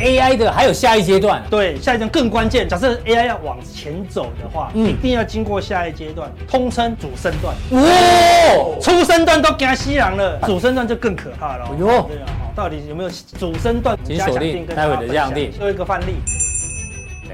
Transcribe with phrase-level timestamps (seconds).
[0.00, 2.66] AI 的还有下一阶段，对，下一阶段更关键。
[2.66, 7.54] 假设 AI 要往前走的话，嗯、一定要经过下一阶段，通称主升段。
[7.70, 11.66] 哇、哦，初升段都惊死人了，主升段就更可怕了。
[11.66, 12.26] 哎呦，对啊，
[12.56, 13.94] 到底有没有主升段？
[14.02, 16.14] 请锁定待会的量定，最后一个范例。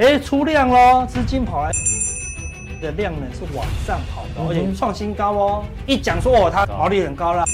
[0.00, 1.70] 哎，出量喽，资金跑来
[2.82, 5.64] 的量呢是往上跑的，嗯、而且创新高哦。
[5.86, 7.44] 一讲说哦，它毛利很高了，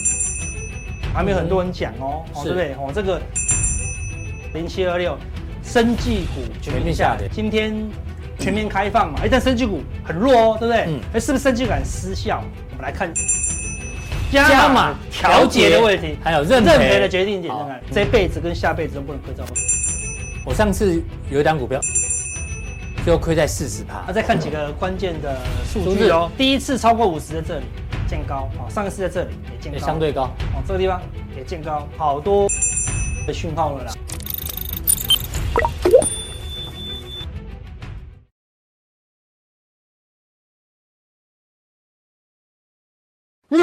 [1.12, 2.72] 还没有很多人讲哦，嗯、对不对？
[2.78, 3.20] 哦，这个。
[4.54, 5.16] 零七二六，
[5.62, 7.28] 生技股全面下跌。
[7.32, 7.74] 今天
[8.38, 10.84] 全面开放嘛，哎，但生技股很弱哦，对不对？
[10.88, 11.00] 嗯。
[11.14, 12.42] 哎，是不是生技股失效？
[12.70, 13.12] 我们来看
[14.30, 17.54] 加码调节的问题，还有认赔的决定点。
[17.54, 19.56] 看看这辈子跟下辈子都不能亏这么多。
[20.44, 21.78] 我上次有一档股票，
[23.04, 24.02] 最后亏在四十趴。
[24.06, 26.30] 那再看几个关键的数据哦。
[26.36, 27.64] 第一次超过五十在这里
[28.08, 30.24] 见高，哦，上一次在这里也见高，相对高。
[30.54, 31.00] 哦，这个地方
[31.36, 32.48] 也见高，好多
[33.26, 33.92] 的讯号了啦。
[43.52, 43.60] 欢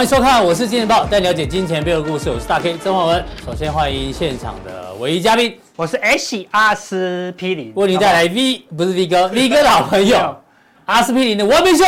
[0.00, 2.30] 迎收看，我是金钱豹，带你了解金钱背后的故事。
[2.30, 3.24] 我是大 K 曾焕文。
[3.44, 10.36] 首先欢迎现场的唯一嘉宾，我是 H 阿司匹林，为您带来 V 不是 V 哥，V 哥的好朋友
[10.86, 11.84] 阿司匹林的文明秀。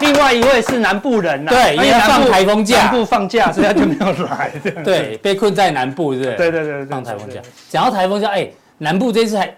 [0.00, 4.50] 另外一位是南部人呐，对，因为放台风假，南部放假，所以他就没有来。
[4.82, 6.36] 对，被困在南部，是不是？
[6.36, 7.40] 对对对，放台风假。
[7.68, 9.54] 讲到台风假，哎，南部这次还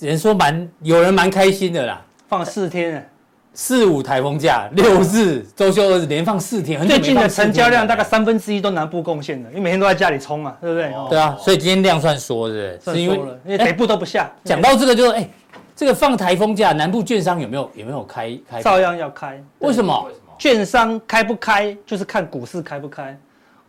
[0.00, 3.06] 人说蛮有人蛮开心的啦，放四天，
[3.52, 6.86] 四五台风假，六日周休二日连放四天。
[6.86, 10.92] 最近的成交量大概三分之一都南部贡献的，因为每天都在家里冲嘛，对不对？
[11.10, 12.96] 对啊，所以今天量算缩，是不是？
[12.96, 14.30] 是因为因为北部都不下。
[14.44, 15.28] 讲到这个，就是哎。
[15.80, 18.60] 这个放台风假，南部券商有没有有没有开开？
[18.60, 19.42] 照样要开。
[19.60, 20.10] 为什么？
[20.38, 23.18] 券商开不开就是看股市开不开，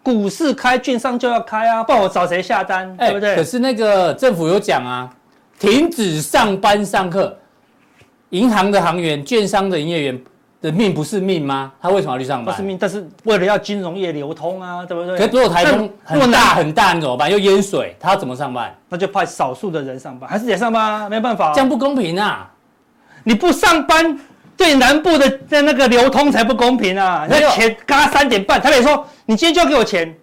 [0.03, 2.94] 股市开券商就要开啊，不然我找谁下单？
[2.97, 3.33] 对不对？
[3.38, 5.09] 可是那个政府有讲啊，
[5.57, 7.33] 停止上班上课，
[8.31, 10.21] 银行的行员、券商的营业员。
[10.61, 11.72] 的命不是命吗？
[11.81, 12.53] 他为什么要去上班？
[12.55, 15.17] 不是命，但是为了要金融业流通啊，对不对？
[15.17, 17.31] 可是如果台风很大很大，你怎么办？
[17.31, 18.71] 又淹水，他要怎么上班？
[18.88, 21.09] 那就派少数的人上班，还是得上班啊？
[21.09, 22.47] 没办法，这样不公平啊！
[23.23, 24.19] 你不上班，
[24.55, 27.25] 对南部的的那个流通才不公平啊！
[27.27, 30.16] 那钱嘎三点半，台北说你今天就要给我钱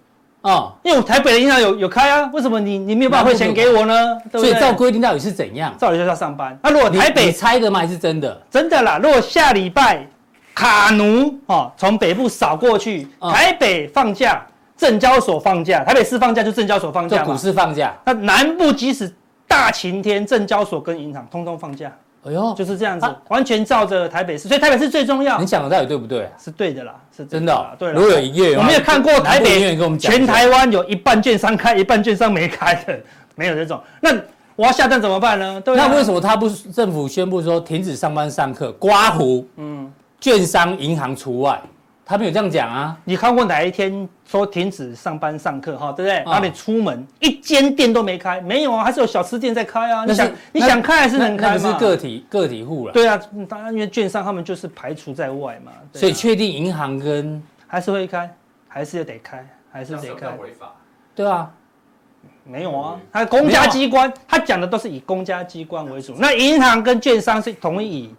[0.42, 4.16] 啊，因为我台北的银行有有开啊，为什么你你没有办法汇钱给我呢？
[4.30, 5.74] 所以照规定到底是怎样？
[5.76, 6.56] 照理就是要上班。
[6.62, 7.80] 那如果台北猜的吗？
[7.80, 8.40] 还是真的？
[8.48, 9.00] 真的啦！
[9.02, 10.06] 如果下礼拜。
[10.58, 14.44] 卡奴哦，从北部扫过去，台北放假，
[14.76, 17.94] 证交所放假，台北市放假就证交所放假，股市放假。
[18.04, 19.08] 那南部即使
[19.46, 21.92] 大晴天，证交所跟银行通通放假。
[22.24, 25.38] 哎呦，就是这样子，完全照着台北市，所以台北市最重要。
[25.38, 26.28] 你讲的到底对不对？
[26.36, 27.76] 是对的啦，是真的。
[27.78, 32.98] 对，如果有营业，我没有看过台北全台湾有一半券商开，一半券商没开的，
[33.36, 33.80] 没有这种。
[34.00, 34.10] 那
[34.56, 35.62] 我要下单怎么办呢？
[35.66, 39.46] 那为什么他不政府宣布说停止上班上课，刮胡？
[39.54, 39.88] 嗯。
[40.20, 41.60] 券商、银行除外，
[42.04, 42.96] 他没有这样讲啊。
[43.04, 45.92] 你看过哪一天说停止上班上课哈？
[45.92, 46.16] 对不对？
[46.24, 50.04] 然后你出门一间店都没开，没有啊，还是有小吃店在开啊。
[50.04, 51.60] 你想你想开还是能开嘛？
[51.62, 52.92] 那是个体个体户了。
[52.92, 55.70] 对啊，当然因为券商他们就是排除在外嘛。
[55.92, 58.34] 所以确定银行跟还是会开，
[58.66, 60.28] 还是得开，还是得开。
[60.30, 60.74] 违法？
[61.14, 61.48] 对啊，
[62.44, 68.14] 没有啊，他公家机关他讲的都是以公家机关为主，那银行跟券商是同意以。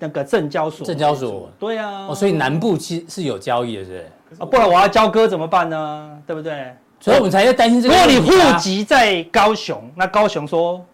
[0.00, 4.42] 那个证交所，证交所，对啊，哦，所以南部其实是有交易的，是不是？
[4.42, 6.18] 啊，不然我要交割怎么办呢？
[6.26, 6.74] 对不对？
[6.98, 7.94] 所以我们才要担心这个。
[7.94, 10.84] 如果你户籍在高雄，那高雄说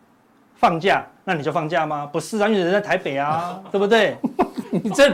[0.56, 2.04] 放假，那你就放假吗？
[2.04, 4.16] 不是啊，因为人在台北啊， 对不对？
[4.70, 5.12] 你这，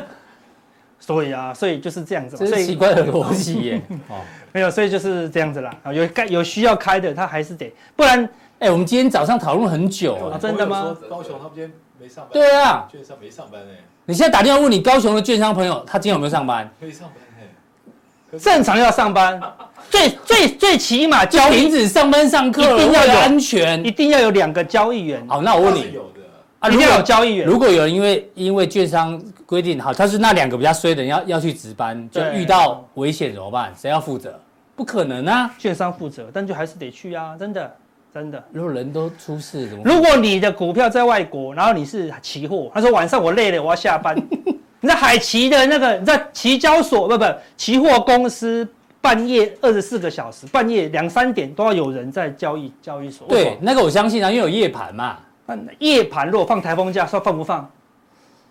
[0.98, 3.82] 所以啊，所以就是这样子，这是奇怪的逻辑耶。
[4.08, 4.16] 哦，
[4.52, 5.74] 没有，所以就是这样子啦。
[5.82, 8.28] 啊，有该有需要开的，他还是得，不然，
[8.58, 10.96] 哎，我们今天早上讨论很久啊，真的吗？
[11.10, 11.72] 高雄他们今天。
[12.02, 12.32] 没上班。
[12.32, 13.78] 对啊，券商没上班哎。
[14.04, 16.68] 你现在打电话问你高雄的券商朋友，他今天有没有上班？
[16.80, 18.38] 没上班哎。
[18.38, 19.40] 正常要上班，
[19.88, 25.24] 最最最起码交停止上班上课，一定要有安全，一定要有两个交易员。
[25.28, 26.20] 好，那我问你，有的
[26.58, 27.46] 啊，一定要有交易员。
[27.46, 33.72] 如果有人因为因为券商规定好，他是那两个比较衰的人要要去值班，就遇到危险怎么办？
[33.80, 34.40] 谁要负责？
[34.74, 37.76] 不可能啊，券商负责，但就还是得去啊，真的。
[38.14, 39.82] 真的，如果人都出事怎么？
[39.84, 44.14] 如果你的股票在外国，然后你是期货，他说晚上我累了，我要下班。
[44.80, 47.24] 你在海奇的那个，你在期交所不不，
[47.56, 48.68] 期货公司
[49.00, 53.26] 半夜二十四个小时，半夜两三点都要有人在交易交易所。
[53.28, 55.16] 对，那个我相信啊，因为有夜盘嘛。
[55.46, 57.70] 那夜盘如果放台风假，说放不放？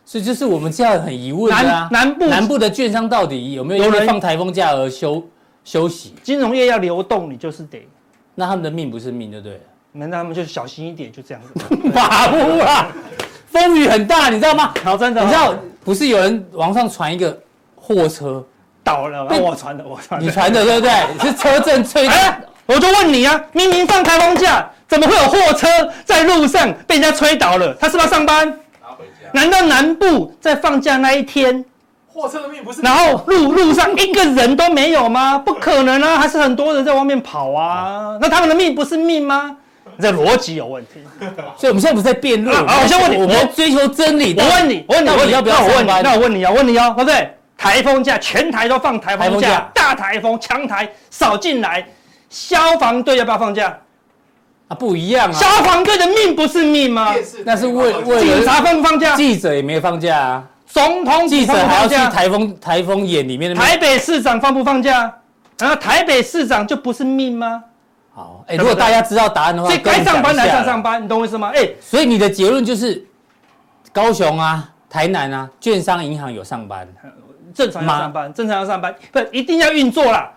[0.04, 1.88] 所以就是我们这样很疑问啊。
[1.92, 5.24] 南南部南部的券商到底有没有因为放台风假而休
[5.63, 6.16] 休息？
[6.24, 7.88] 金融业要流动，你就是得。
[8.36, 9.60] 那他们的命不是命，就对了。
[9.94, 11.75] 那他们就小心一点，就这样子。
[11.94, 12.88] 马虎啊，
[13.48, 14.74] 风雨很大，你知道吗？
[14.83, 17.38] 好，真的，你知道不是有人网上传一个
[17.75, 18.44] 货车
[18.83, 19.25] 倒了？
[19.25, 20.25] 我传的，我传的。
[20.25, 20.92] 你传的对不对？
[21.30, 22.12] 是车震吹的。
[22.12, 25.68] 哎，我就问你啊，明明放台风假，怎么会有货车
[26.06, 27.74] 在路上被人家吹倒了？
[27.80, 28.48] 他是不是要上班？
[28.48, 29.30] 拿回家。
[29.34, 31.66] 难道南部在放假那一天，
[32.13, 32.81] 货车的命不是？
[32.81, 35.38] 然后路路上一个人都没有吗？
[35.38, 38.18] 不可能啊，还是很多人在外面跑啊。
[38.19, 39.56] 那他们的命不是命吗？
[40.00, 41.00] 这逻辑有问题，
[41.58, 42.68] 所以我们现在不是在辩论。
[42.68, 44.36] 好，我先问你，我们追求真理。
[44.38, 46.04] 我问你，我问你，我问你要不要上班？
[46.04, 47.30] 那我问你，啊问你哦，对不对？
[47.58, 51.86] 台风假，全台都放台风假，大台风、强台扫进来，
[52.30, 53.78] 消防队要不要放假？
[54.69, 55.34] 啊，不一样啊！
[55.34, 57.13] 消防队的命不是命吗？
[57.46, 59.16] 那是为为警察放不放假？
[59.16, 60.44] 记者也没放假啊。
[60.72, 63.62] 总统记者还要去台风台风眼里面的。
[63.62, 65.14] 台北市长放不放假？
[65.60, 67.64] 然后台北市长就不是命吗？
[68.14, 71.52] 好，哎，如果大家知道答案的话，所以该上班来上上班，你懂我意思吗？
[71.54, 73.06] 哎，所以你的结论就是，
[73.94, 76.88] 高雄啊、台南啊，券商银行有上班，
[77.54, 80.32] 正常要上班，正常要上班，不一定要运作啦，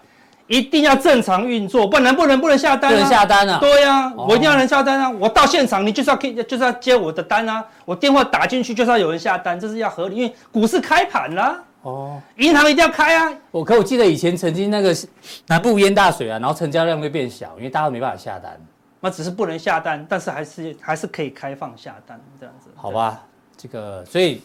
[0.47, 3.59] 一定要正常运作，不然不能不能下单，不能下单啊？
[3.59, 5.11] 对呀，我一定要能下单啊！
[5.11, 7.65] 我到现场，你就是要可以，就是要接我的单啊！
[7.85, 11.63] 我电话打进去就是要有人下单，这是要合理，因为股市开盘啦。
[11.83, 13.33] 哦，银行一定要开啊！
[13.51, 14.95] 我可我记得以前曾经那个
[15.47, 18.59] 南部淹大水啊，然后成交量会变小，因为大家都没办法下单。
[19.01, 22.71] 那只是不能下单，但是还是还是可以开放下单这样子。
[22.75, 23.23] 好吧，
[23.57, 24.43] 这个所以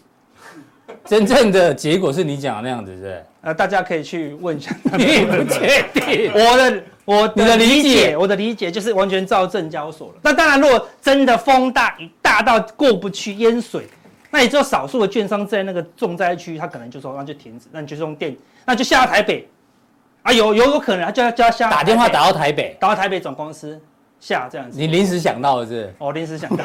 [1.06, 3.24] 真正的结果是你讲的那样子，是不是？
[3.42, 4.76] 呃，大家可以去问一下。
[4.98, 6.32] 你不确定？
[6.34, 10.16] 我的我的理解，我的理解解就是完全照证交所了。
[10.22, 13.88] 那当然，如果真的风大，大到过不去淹水。
[14.32, 19.48] 那也只有少数的券商在那个重灾区，他可能就说那就停止，那你就用电，那就下台北，
[20.22, 23.82] 啊有有有可能他就要叫他下打电话打到台北，打到台北总公司
[24.20, 24.80] 下这样子。
[24.80, 25.94] 你临时想到的是？
[25.98, 26.64] 哦，临时想到，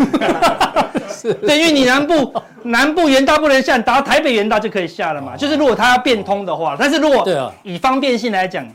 [1.08, 5.36] 是，对，因为你南部南部原道不能下，打到台北原道就可以下了嘛。
[5.36, 8.66] 就是如果它要变通的话，但是如果对啊以方便性来讲。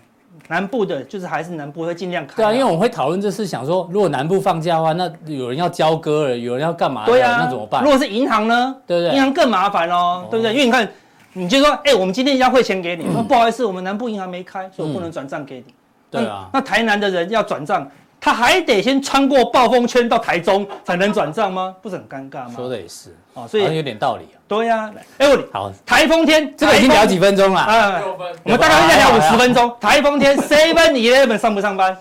[0.52, 2.38] 南部的，就是还是南部会尽量开。
[2.38, 7.06] 对啊，因为我们会讨论这事，想说如果南部放假的话，那有人要交割了，有人要干嘛？
[7.06, 7.84] 对啊，那怎么办？
[7.84, 8.76] 如果是银行呢？
[8.88, 9.16] 对不对？
[9.16, 10.52] 银行更麻烦哦，对不对？
[10.54, 10.90] 因为你看，
[11.34, 15.66] 你就说，哎，我们今天要汇钱给你，说不好意思，我们南部银行没开，所以我不能转账给你。
[16.10, 17.88] 对啊，那台南的人要转账。
[18.22, 21.74] 他还得先穿过暴风圈到台中才能转账吗？
[21.82, 22.54] 不是很尴尬吗？
[22.56, 24.38] 说的也是哦，所以有点道理啊。
[24.48, 28.02] 对呀，哎，我好，台风天这个已经聊几分钟了啊？
[28.44, 29.72] 我们大概再聊五十分钟。
[29.80, 31.96] 台风天，Seven Eleven 上不上班？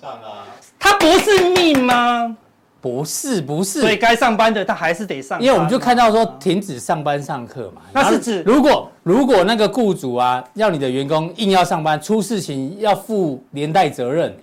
[0.00, 0.46] 上啊。
[0.78, 2.36] 他不是命吗？
[2.80, 3.82] 不是，不是。
[3.82, 5.38] 所以该上班的他还是得上。
[5.40, 7.82] 因为我们就看到说停止上班上课嘛。
[7.92, 14.34] 那是指如果如果那个雇主啊要你的员工硬要上班，出事情要负连带责任。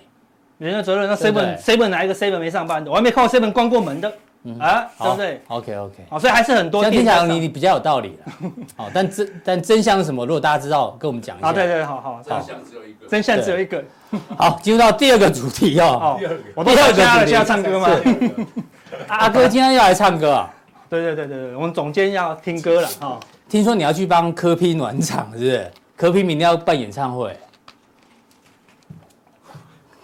[0.58, 2.90] 人家责任，那 seven seven 哪一个 seven 没上班的？
[2.90, 4.12] 我还没看过 seven 关过门的，
[4.60, 6.84] 啊，对不对？OK OK，好，所以还是很多。
[6.90, 8.34] 听起来你你比较有道理了，
[8.76, 10.26] 好，但真但真相是什么？
[10.26, 11.48] 如果大家知道，跟我们讲一下。
[11.48, 13.84] 啊，对对，好好，真相只有一个，真相只有一个。
[14.36, 16.20] 好，进入到第二个主题哦。
[16.56, 17.90] 我第二个主题要唱歌吗？
[19.08, 20.54] 阿哥今天要来唱歌啊？
[20.90, 23.20] 对对对对对，我们总监要听歌了哈。
[23.48, 25.72] 听说你要去帮柯批暖场，是不是？
[25.96, 27.36] 柯批明天要办演唱会。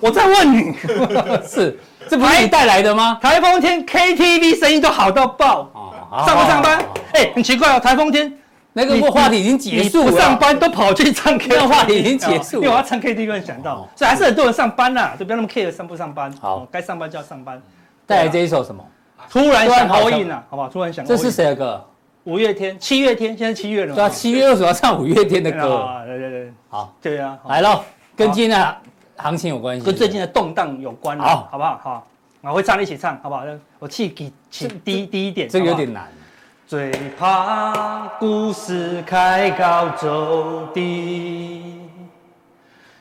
[0.03, 0.75] 我在问你，
[1.47, 1.79] 是
[2.09, 3.17] 这不是你带来的吗？
[3.21, 5.71] 台风天 KTV 声音都好到爆，
[6.27, 6.77] 上不上班？
[7.13, 8.29] 哎，很奇怪哦，台风天
[8.73, 16.29] 那个话题已经结束了，不上班都跑去唱 K，话题已经结束，因为我要唱 KTV，想到，所以还是很多人上班啦，就不要那么 care 上不上班。
[16.41, 17.61] 好，该上班就要上班。
[18.05, 18.83] 带来这一首什么？
[19.31, 20.67] 突然想 all in 啊，好不好？
[20.67, 21.81] 突然想，这是谁的歌？
[22.25, 23.95] 五月天，七月天，现在七月了。
[23.95, 25.87] 对啊，七月为什么要唱五月天的歌？
[26.05, 27.81] 对对对，好，对啊，来喽，
[28.17, 28.75] 跟今天
[29.17, 31.17] 行情有关系，跟最近的动荡有关。
[31.19, 31.79] 好，好不好？
[31.83, 32.07] 好，
[32.41, 33.43] 我会唱一起唱，好不好？
[33.79, 36.07] 我气给起低低一点，这个有点难。
[36.65, 41.81] 最怕股市开高走低，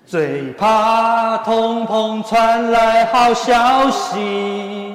[0.04, 4.95] 最怕通膨传来好消息，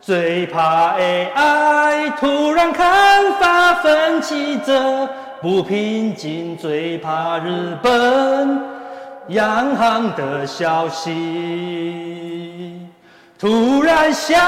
[0.00, 5.08] 最怕 AI 突然看法分歧，这
[5.40, 8.81] 不平静，最怕日本。
[9.28, 11.12] 央行的消息，
[13.38, 14.40] 突然想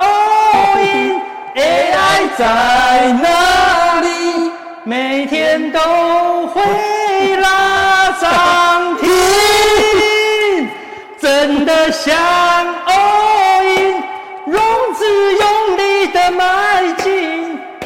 [0.00, 1.20] ，all
[1.54, 4.50] AI 在哪里？
[4.84, 5.78] 每天都
[6.48, 6.60] 会
[7.36, 9.08] 拉涨停，
[11.20, 12.12] 真的想
[12.86, 14.02] ，all in，
[14.46, 14.60] 融
[14.94, 15.04] 资
[15.38, 15.76] 用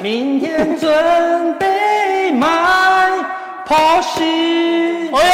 [0.01, 2.47] 明天准备买
[3.67, 4.23] Porsche。
[5.17, 5.31] 哎呦，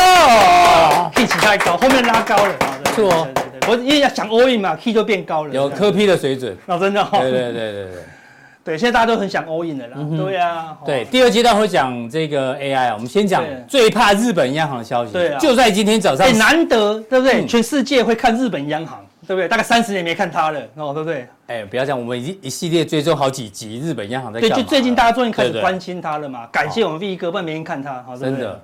[1.21, 2.55] key 起太高，后面拉高了。
[2.95, 5.53] 是我因为要想 all in 嘛，key 就变高了。
[5.53, 6.57] 有科批的水准。
[6.67, 7.09] 哦，真的哦。
[7.13, 7.93] 对对对对对。
[8.63, 9.99] 对，现在大家都很想 all in 的啦。
[10.17, 10.75] 对呀。
[10.85, 15.13] 对，第二阶段会讲这个 AI，啊我们先讲最怕日本央行的消息。
[15.13, 17.43] 对啊就在今天早上哎，，难得，对不对？
[17.43, 19.47] 嗯全世界会看日本央行，对不对？
[19.47, 21.29] 大概三十年没看它了，哦，对不对？
[21.49, 26.47] 哎，不要讲，我们已经一系列追踪好几集日本央行在干对，就最近大家终于开始关心它了嘛。
[26.51, 28.59] 感谢我们 V 哥，不然没人看它，好，真的，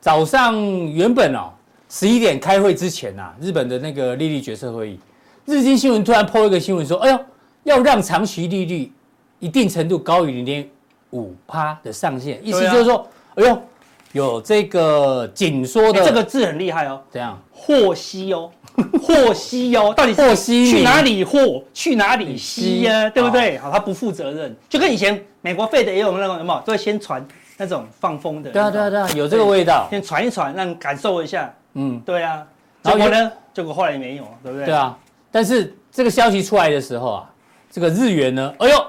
[0.00, 0.54] 早上
[0.90, 1.50] 原本哦
[1.94, 4.98] 十一点开会之前啊，日本的那个利率决策会议，
[5.44, 7.20] 日经新闻突然 po 一个新闻说，哎呦，
[7.62, 8.90] 要让长期利率
[9.38, 10.68] 一定程度高于零点
[11.10, 13.62] 五趴的上限，意思就是说，哎呦，
[14.10, 17.40] 有这个紧缩的哎这个字很厉害哦，怎样？
[17.52, 18.50] 获悉哦，
[19.00, 23.56] 获悉哦，到底是和稀泥去哪里获，去哪里稀呀、稀对不对？
[23.58, 27.24] 好，他不负责任，就跟以前美国费的也有那种有没有，都会先传
[27.56, 29.86] 那种放风的，对啊，对啊，对啊，有这个味道。
[29.88, 32.46] 先传一传，让你感受一下，嗯，对啊。
[32.82, 33.32] 然后结果呢？
[33.52, 34.66] 结果后来也没有，对不对？
[34.66, 34.98] 对啊。
[35.30, 37.30] 但是这个消息出来的时候啊，
[37.70, 38.86] 这个日元呢，哎呦，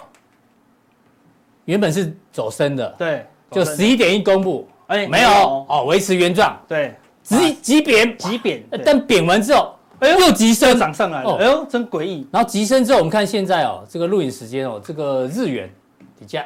[1.66, 5.30] 原本是走升的，对，就十一点一公布，哎没有
[5.68, 12.28] 哦，维持原状，对，急急贬，急贬，但贬完之后，哎呦，又急升，涨上来了，哦哎呦，真诡异。
[12.32, 15.68] 然后急升之后，我们看现在哦，这个录影时间哦，这个日元
[16.20, 16.46] 底价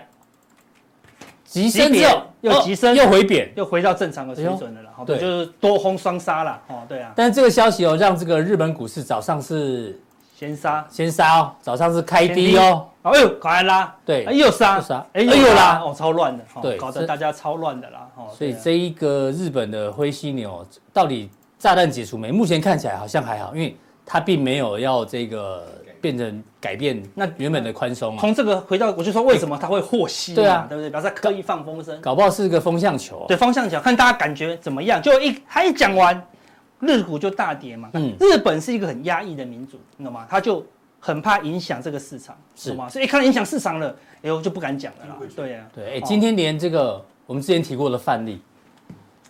[1.49, 5.17] 急升之后又急升哦又回贬，又回到正常的水准了啦，好，对。
[5.17, 9.99] 对，就是多空双杀啦，哦，对啊，但是这个消息哦，让这个日本股市早上是
[10.37, 14.25] 先杀，先杀哦，早上是开低哦，哎呦，赶快拉，对。
[14.25, 14.75] 哎又杀。
[14.75, 15.79] 又杀，哎哎又拉。
[15.79, 18.31] 哦，超乱的，哦对搞得大家超乱的啦，哦，啊。
[18.37, 20.63] 所以这一个日本的灰犀牛
[20.93, 22.31] 到底炸弹解除没？
[22.31, 23.75] 目前看起来好像还好，因为
[24.05, 25.65] 它并没有要这个
[26.01, 30.89] 变成改变那原本的宽松啊，从这个回到，我就说为什么他会和稀嘛，对啊对不对？
[30.89, 33.25] 表示他刻意放风声，搞不好是个风向球啊。
[33.27, 35.01] 对方向球，看大家感觉怎么样。
[35.01, 36.21] 就一他一讲完，
[36.79, 37.89] 日股就大跌嘛。
[37.93, 40.25] 嗯日本是一个很压抑的民族，你懂吗？
[40.29, 40.65] 他就
[40.99, 42.89] 很怕影响这个市场，是懂吗？
[42.89, 45.15] 所以一看到影响市场了，哎呦就不敢讲了啦。
[45.35, 48.41] 对呀、对，哎，哦今天连这个我们之前提过的范例，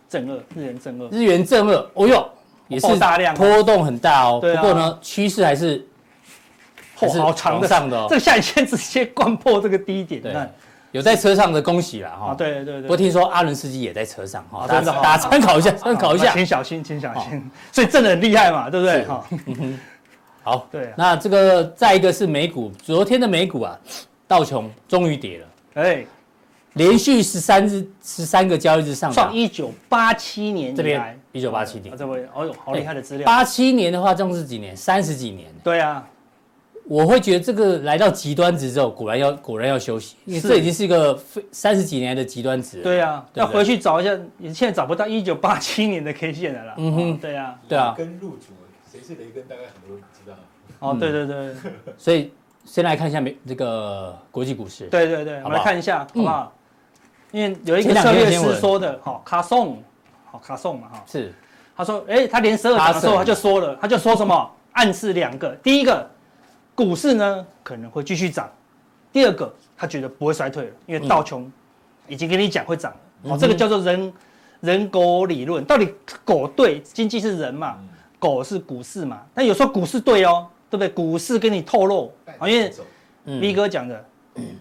[0.07, 2.29] 正二日元正二，日元正二，哦呦，
[2.67, 4.39] 也是大量啊波动很大哦。
[4.41, 5.85] 对啊不过呢，趋势还是
[7.08, 10.34] 好长的上的哦这个下影线直接灌破这个低点，对
[10.91, 12.34] 有在车上的恭喜啦啊，哈。
[12.34, 12.82] 对对对。
[12.82, 16.34] 不过听说阿伦斯基也在车上哈，哦家大家参考一下，参考一下。
[16.34, 17.51] 请小心，请小心。
[17.72, 19.03] 所以震的很厉害嘛，对不对？
[19.03, 19.25] 是哈，
[20.41, 23.77] 好，对啊那这个再一个是美股，昨天的美股啊，
[24.27, 26.03] 道琼终于跌了，哎，
[26.74, 29.25] 连续十三日十三个交易日上涨。
[29.25, 33.27] 创一九八七年这边一九八七年啊这位，哦呦，好厉害的资料。
[33.27, 34.75] 八七年的话，这样是几年？
[34.75, 35.51] 三十几年。
[35.63, 36.03] 对啊，
[36.89, 40.48] 我会觉得这个来到极端值之后，果然要果然要休息，因为是。
[40.48, 42.84] 这已经是一个非三十几年的极端值了。
[42.84, 46.74] 对啊，要回去找一下，你现在找不到一九八七年的 K 线的啦。
[46.77, 47.13] 嗯哼。
[47.13, 48.48] 哦对啊，对啊，跟入主
[48.91, 50.36] 谁是雷根，大概很多人知道。
[50.79, 51.00] 哦，嗯。
[51.00, 51.27] 对对。
[51.27, 51.55] 对
[51.96, 52.34] 所以
[52.65, 54.86] 先来看一下美这个国际股市。
[54.86, 56.51] 对对对，我们来看一下好不好？
[57.31, 59.84] 因为有一个策略师说的，好卡送，
[60.25, 61.31] 好卡送嘛哈，是。
[61.77, 64.51] 他说，哎，他连十二涨的时候他就说了，他就说什么？
[64.72, 66.10] 暗示两个，第一个，
[66.79, 68.50] 股市呢可能会继续涨，
[69.12, 71.51] 第二个，他觉得不会衰退了，因为道琼
[72.07, 74.13] 已经跟你讲会涨了，哦，这个叫做人
[74.62, 75.93] 人狗理论，到底
[76.24, 77.89] 狗对，经济是人嘛，嗯。
[78.17, 80.89] 狗是股市嘛，但有时候股市对哦，对不对？
[80.89, 82.12] 股市跟你透露。
[82.38, 82.83] 啊，因为走
[83.24, 83.39] 嗯。
[83.39, 84.05] V 哥讲的，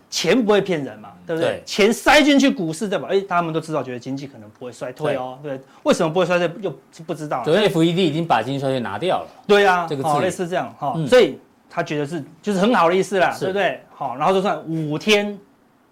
[0.08, 1.50] 钱不会骗人嘛，对不对？
[1.50, 1.62] 对？
[1.66, 3.08] 钱塞进去股市，对吧？
[3.10, 7.38] 哎，他们都知道，觉得经济可能不会衰退哦，对，为什么不会衰退又是不知道。
[7.38, 7.44] 啊。
[7.44, 9.28] 昨天 FED 已经把经济衰退拿掉了。
[9.48, 11.04] 对啊，这个类似这样哈，嗯。
[11.08, 11.36] 所以
[11.70, 13.80] 他觉得是就是很好的意思啦，是对不对？
[13.94, 15.38] 好，然后就算五天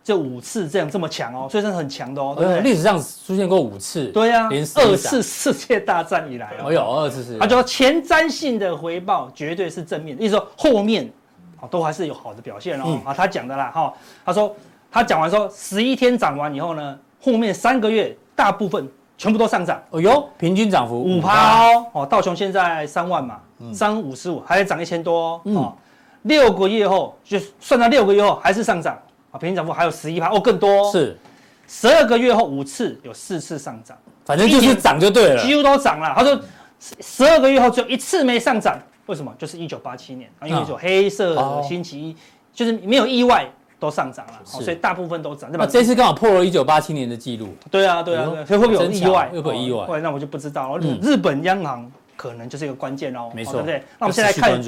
[0.03, 2.71] 就五次这样这么强哦，所以真的很强的哦，对不呃，对？
[2.71, 4.07] 历史上出现过五次。
[4.09, 7.39] 对呀连，二次世界大战以来哦，哦有二次是。
[7.39, 11.11] 他就说前瞻性的回报绝对是正面的，意思说后面
[11.61, 12.85] 哦都还是有好的表现哦。
[12.87, 13.93] 嗯啊，他讲的啦哈，
[14.25, 14.55] 他说
[14.91, 19.83] 他讲完说十一天涨完以后呢，后面三个月大部分全部都上涨。
[19.91, 23.41] 哦哟，平均涨幅五趴哦，哦，道琼现在三万嘛，
[23.73, 25.41] 三五十五，还得涨一千多哦。
[25.45, 25.73] 嗯哦，
[26.23, 28.99] 六个月后就算到六个月后还是上涨
[29.31, 30.93] 啊，平均涨幅还有十一趴哦，更多哦。
[30.93, 31.17] 是，
[31.69, 35.43] 十二个月后五次有四次上涨，反正就是涨就对了。
[35.43, 36.13] 几乎都涨了。
[36.17, 36.41] 他说
[36.79, 39.33] 十二个月后只有一次没上涨，为什么？
[39.39, 42.17] 就是一九八七年啊，因为有黑色哦星期一，
[42.53, 43.49] 就是没有意外
[43.79, 45.71] 都上涨了，哦所以大部分都涨，对那吧？
[45.71, 47.49] 这次刚好破了一九八七年的记录。
[47.71, 49.29] 对啊，对啊，所以会不会有意外？
[49.33, 50.83] 会不会有意外那我就不知道了。
[50.85, 53.83] 嗯日本央行可能就是一个关键哦，没错哦对不对？
[53.99, 54.61] 那我们现在看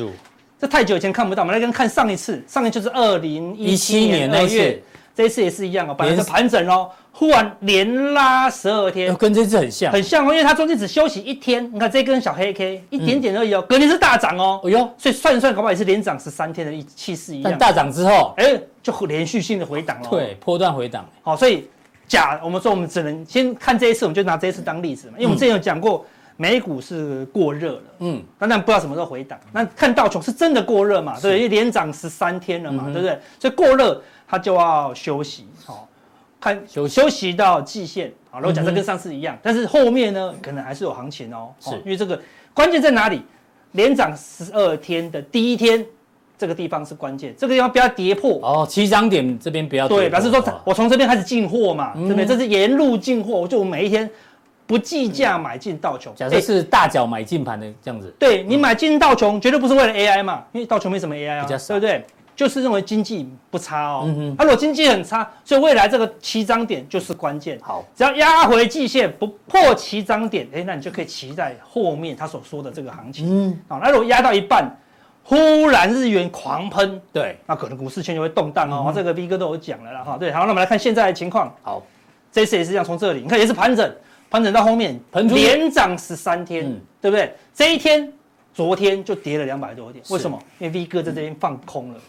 [0.60, 4.82] 这太久以前看不到，我们来跟看上一次，上一次就是二零一一七七年年那月，
[5.14, 11.72] 这一次也是一样哦，本来是盘整哦，忽然连拉十二天，跟这次很像，很像哦，因为它中间只休息一天。
[11.72, 14.60] 你看这根小黑 K 一点点而已哦，隔天是大涨哦。
[14.64, 17.52] 哎呦，所以算一算，搞不好也是连涨十三天的一气势一样。
[17.52, 20.08] 但大涨之后，哎，就连续性的回档了。
[20.10, 21.08] 对，波段回档。
[21.22, 21.68] 好，所以
[22.08, 26.04] 假我们说我们只能先看这一次，我们就拿这一次当例子嘛，因为我们之前有讲过。
[26.40, 29.37] 美股是过热了，嗯，但但不知道什么时候回档。
[29.52, 31.18] 那看道琼是真的过热嘛？
[31.21, 33.18] 对，因为连涨十三天了嘛，对不对？
[33.40, 35.88] 所以过热它就要休息，好，
[36.40, 42.21] 看休休息到季线，好，如果假设跟上次一样，但是后面呢，可能还是有行情哦，是因为这个
[42.54, 43.21] 关键在哪里？
[43.73, 45.85] 连涨十二天的第一天，
[46.38, 52.25] 这个地方是关键，这个地方不要跌破哦，起涨点这边不要对，表示说我从这边开始进货嘛，对不对？
[52.25, 54.09] 这是沿路进货，就我每一天。
[54.68, 58.14] 不计价买进道琼，假设是大脚买进盘的这样子。
[58.18, 62.04] 对，你买进道琼，绝对不是为了 AI 嘛，因为道琼没什么 AI 啊，对不对？
[62.37, 64.02] 就是认为经济不差哦。
[64.04, 64.37] 嗯哼。
[64.38, 67.58] 那如果经济很差，所以未来这个起涨点就是关键。
[67.62, 73.26] 好，只要压回季线不破起涨点，哎，那你就可以期待后面他所说的这个行情。
[73.26, 73.58] 嗯。
[73.66, 74.70] 好，那如果压到一半，
[75.25, 78.92] 忽然日元狂喷，对，那可能股市圈就会动荡哦。
[78.94, 80.18] 这个 V 哥都有讲了啦哈。
[80.18, 81.50] 对，好，那我们来看现在的情况。
[81.62, 81.82] 好，
[82.30, 83.90] 这次也是一样，从这里你看也是盘整。
[84.30, 87.35] 盘整到后面，连涨十三天，嗯、对不对？
[87.54, 88.12] 这一天，
[88.54, 90.38] 昨天就跌了两百多点，是为什么？
[90.58, 92.00] 因为 V 哥在这边放空了，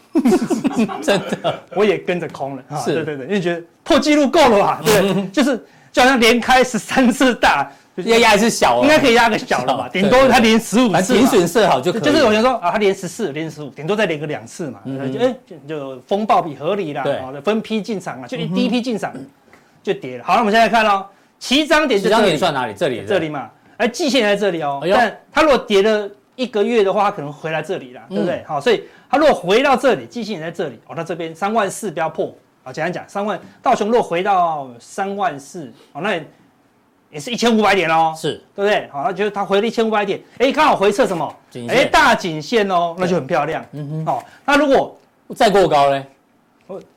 [1.02, 2.62] 真的， 我也跟着空了。
[2.84, 4.80] 是，对对对，因为觉得破纪录够了吧？
[4.84, 5.56] 对，就是
[5.92, 9.88] 就好像连开十三次大，压压还是小，应该可以压个小了吧？
[9.92, 12.02] 顶多他连十五次，停损设好就可以。
[12.02, 14.80] 就是我想说啊，他连十四，连十五，顶多再连个两次嘛。
[14.84, 15.34] 嗯，就哎，
[15.68, 17.02] 就风暴比合理啦。
[17.02, 19.12] 对，分批进场啊，就第一批进场
[19.82, 20.24] 就跌了。
[20.24, 21.06] 好，了我们现在看喽。
[21.40, 22.74] 起涨点，起涨点算哪里？
[22.74, 23.50] 这里，这里嘛。
[23.78, 24.80] 哎，季线在这里哦。
[24.92, 28.44] 但它如果跌了一个月的话，它可能回来这里了，对不对？
[28.46, 30.94] 好，所以它如果回到这里，季线也在这里哦。
[30.94, 32.32] 那这边三万四不要破
[32.62, 32.70] 啊。
[32.70, 36.20] 简单讲，三万道琼如果回到三万四，哦，那
[37.10, 38.12] 也是一千五百点哦。
[38.14, 38.86] 是，对不对？
[38.92, 41.34] 好，那就是它回了一千五百点，哎，刚好回撤什么？
[41.68, 43.64] 哎，大颈线哦，那就很漂亮。
[43.72, 44.06] 嗯哼。
[44.06, 44.94] 好，那如果
[45.34, 46.04] 再过高呢？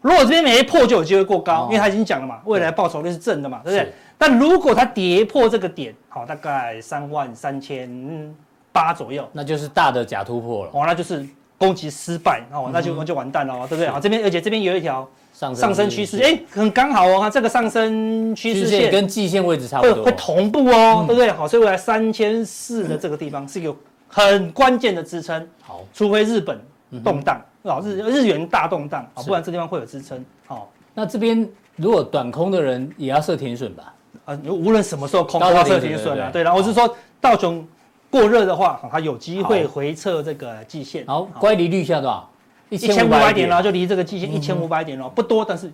[0.01, 3.91] 如果这边没破，就有机会过高，因为他已经讲了嘛，未来报酬率是正的嘛，对不对？
[4.25, 8.33] 但如果它跌破这个点，好，大概三万三千
[8.71, 10.71] 八左右，那就是大的假突破了。
[10.73, 13.89] 哦，那就是攻击失败，哦，那就那就完蛋了，对不对？
[13.89, 21.29] 好，这边而且这边有一条上上升趋势，哎，很刚好哦，它这个上升趋势线跟季线位置差不多，会同步哦，对不对？
[21.29, 23.75] 好，所以未来三千四的这个地方是一个
[24.07, 25.45] 很关键的支撑。
[25.61, 26.57] 好，除非日本
[27.03, 30.23] 动荡，哦，日日元大动荡，不然这地方会有支撑。
[30.47, 33.93] 好，那这边如果短空的人也要设停损吧？
[34.25, 37.67] 啊，无论什么时候空都要设停损啊，对，然后我是说道琼
[38.09, 41.05] 过热的话，它有机会回撤这个季线。
[41.05, 42.29] 好，乖离率下多少？
[42.69, 45.71] 一千五百点了，就离这个季线一千五百点了，不多，但是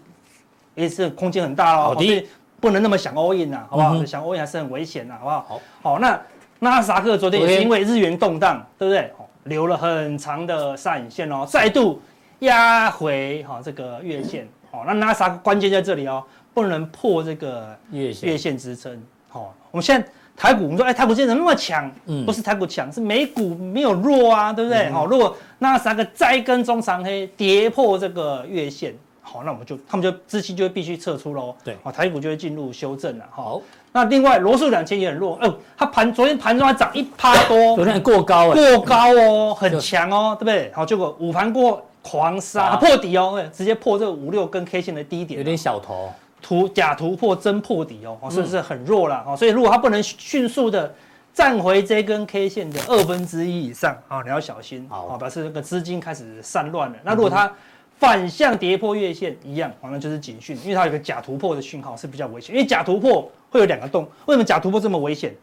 [0.76, 1.94] 也是空间很大喽。
[1.94, 2.28] 所以
[2.60, 4.04] 不能那么想 all in 呐，好不好？
[4.06, 5.46] 想 all in 还是很危险呐，好不好？
[5.48, 6.20] 好，好，那
[6.60, 9.12] 纳斯达克昨天也是因为日元动荡，对不对？
[9.46, 12.02] 留了很长的上影线哦，再度
[12.40, 14.48] 压回哈这个月线。
[14.72, 16.24] 哦，那纳斯达克关键在这里哦。
[16.62, 21.90] 不能破这个月线月线支撑，好，我们现在台股，我们说，哎，台股现在怎么那么强？
[22.06, 24.90] 嗯，不是台股强，是美股没有弱啊，对不对？
[24.90, 31.56] 好，如果纳斯达克再一根中长黑跌破这个月线，好，那我们就他们就资金就会必须撤出喽。
[31.64, 33.26] 对，好，台股就会进入修正了。
[33.32, 33.62] 好，
[33.94, 40.70] 那另外罗素两千也很弱，哦，它盘昨天盘中还涨一趴多，昨天过高，哎过高哦，很强哦，对不对？
[40.74, 46.10] 好，结果午盘过狂杀破底哦，直接破这个五六根 K 线的低点，有点小头。
[46.42, 49.24] 突假突破真破底哦，是不是很弱了？
[49.28, 50.94] 哦，所以如果它不能迅速的
[51.34, 56.98] 站回这根 K 线的二分之一以上啊，你要小心啊，表示这个资金开始散乱了。
[57.04, 57.52] 那如果它
[57.98, 62.56] 反向跌破月线一样，反正就是警讯，因为它有个假突破的讯号是比较危险。
[62.56, 65.36] 因为假突破会有两个洞，为什么假突破这么危险？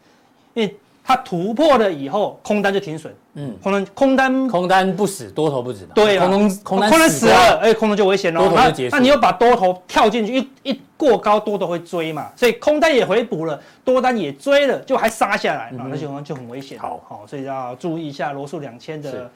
[0.54, 0.74] 因为
[1.08, 3.14] 它突破了以后，空单就停损。
[3.34, 5.86] 嗯，空单空单空单不死，多头不止。
[5.94, 8.40] 对啊，空空单死了，哎，空单就危险了。
[8.40, 8.96] 多头就结束。
[8.96, 16.76] 那你又把多头跳进去，一一过高，多头会追嘛，所以空单也回补了，多单也追了，就还杀下来，那就就很危险。
[16.76, 19.30] 好，好，所以要注意一下罗素两千的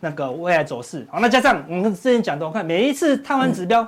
[0.00, 1.06] 那个未来走势。
[1.10, 3.86] 好，那加上我们之前讲的，我看每一次探完指标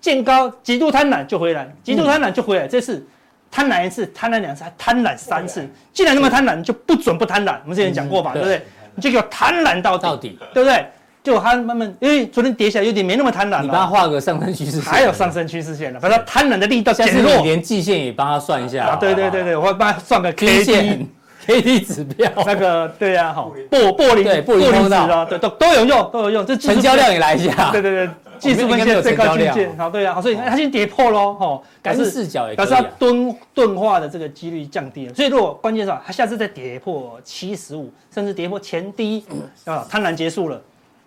[0.00, 3.06] 见高，极度贪婪就回来，极度贪婪就回来，这次。
[3.50, 5.68] 贪婪一次，贪婪两次，还贪婪三次。
[5.92, 7.56] 既然那么贪婪，就不准不贪婪。
[7.64, 8.62] 我们之前讲过吧，对不对？
[8.94, 10.86] 你就给我贪婪到底，对不对？
[11.22, 13.60] 就他慢慢，因为昨天跌下来有点没那么贪婪。
[13.60, 16.00] 你帮他画个上升趋势线，还有上升趋势线了。
[16.00, 17.42] 反正贪婪的力道减弱。
[17.42, 18.96] 连季线也帮他算一下。
[18.96, 21.06] 对对对对，我会帮他算个 K 线
[21.44, 22.30] K D 指标。
[22.46, 26.46] 那个对呀，好，布布林对布林通道，对都都有用，都有用。
[26.46, 27.70] 这成交量也来一下。
[27.70, 28.10] 对对对，
[28.40, 29.66] 技术分线最高境界。
[29.66, 35.14] 哦、好，对啊，所以它已经跌破喽，哦，干四角也可以、啊，可是它钝钝化的这个几率降低了。
[35.14, 39.24] 所以如果关键是它下次再跌破七十五，甚至跌破前低，
[39.64, 40.60] 啊，贪婪结束了，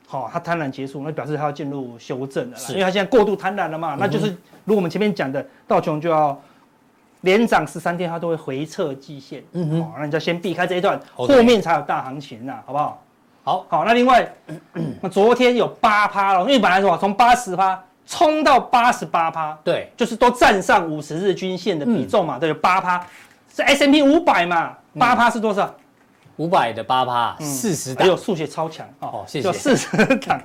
[0.08, 4.28] 好，它贪婪结束，那表示它要进入修正了啦，因为它现在过度贪婪了嘛，那就是
[4.66, 6.40] 如果我们前面讲的道琼就要。
[7.22, 9.42] 连涨十三天，它都会回撤季线。
[9.54, 13.02] 嗯哼，那你就先避开这一段后面才有大行情呐、啊，好不好？
[13.44, 13.86] 好，好。
[13.86, 14.28] 那另外，
[15.02, 23.06] 那昨天有八趴了，因为本来说从八十趴冲到八十八趴，对，就是都站上五十日均线的比重嘛，嗯、对，八趴
[23.54, 25.74] 是 S&P 五百嘛，八趴是多少？
[26.38, 28.04] 五百的八趴，四十档。
[28.04, 29.54] 还有数学超强哦，谢谢。
[29.54, 30.42] 四十档，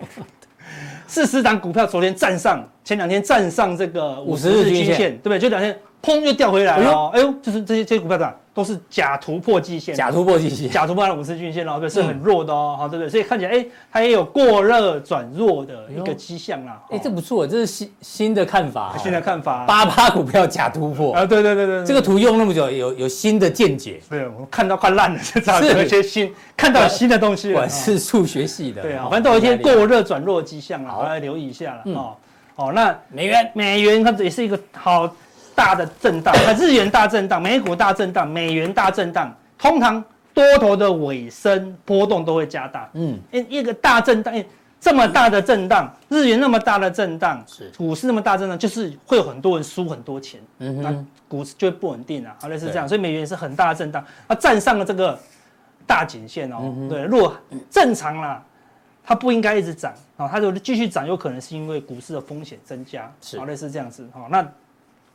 [1.06, 5.38] 四十档股票昨天站上，前两天站上这个五十日均线，对不对？
[5.38, 5.78] 就两天。
[6.00, 7.08] 砰，又掉回来了。
[7.08, 13.08] 哎呦，就是这些这些股票的都是假突破季线，假突破季线，假突破了五十均线哦，对，是很弱的哦，好，对不对？
[13.08, 16.82] 所以看起来，哎，它也有过热转弱的一个迹象啦。
[16.90, 19.64] 哎，这不错，这是新新的看法， 新的看法。
[19.64, 24.00] 八八股票假突破啊，对对对对，这个图用那么久，有有新的见解。
[24.10, 27.52] 对，我看到快烂了，就找有一些新，看到新的东西。
[27.52, 31.92] 我是数学系的，对啊，反正都有一些过热转弱迹象了，好，来留意一下了。
[31.94, 32.16] 哦，
[32.56, 35.08] 哦，那美元，美元它也是一个好。
[35.58, 42.88] 大的震荡，它 日元大震荡，美股大震荡，美元大震荡，通常多头的尾声波动都会加大。
[42.92, 44.32] 嗯，一个大震荡，
[44.80, 50.40] 这么大的震荡，日元那么大的震荡，是股市那么大震荡，就是会有很多人输很多钱。
[50.60, 52.36] 嗯哼，那股市就会不稳定啊。
[52.40, 55.18] 好类似这样，所以美元是很大的震荡，它站上了这个
[55.88, 56.58] 大颈线哦。
[56.62, 57.36] 嗯、对，如果
[57.68, 58.40] 正常啦，
[59.02, 63.12] 它不应该一直涨啊，它如果继续涨，有可能是因为股市的风险增加。
[63.20, 64.08] 是，好类似这样子。
[64.14, 64.46] 好，那。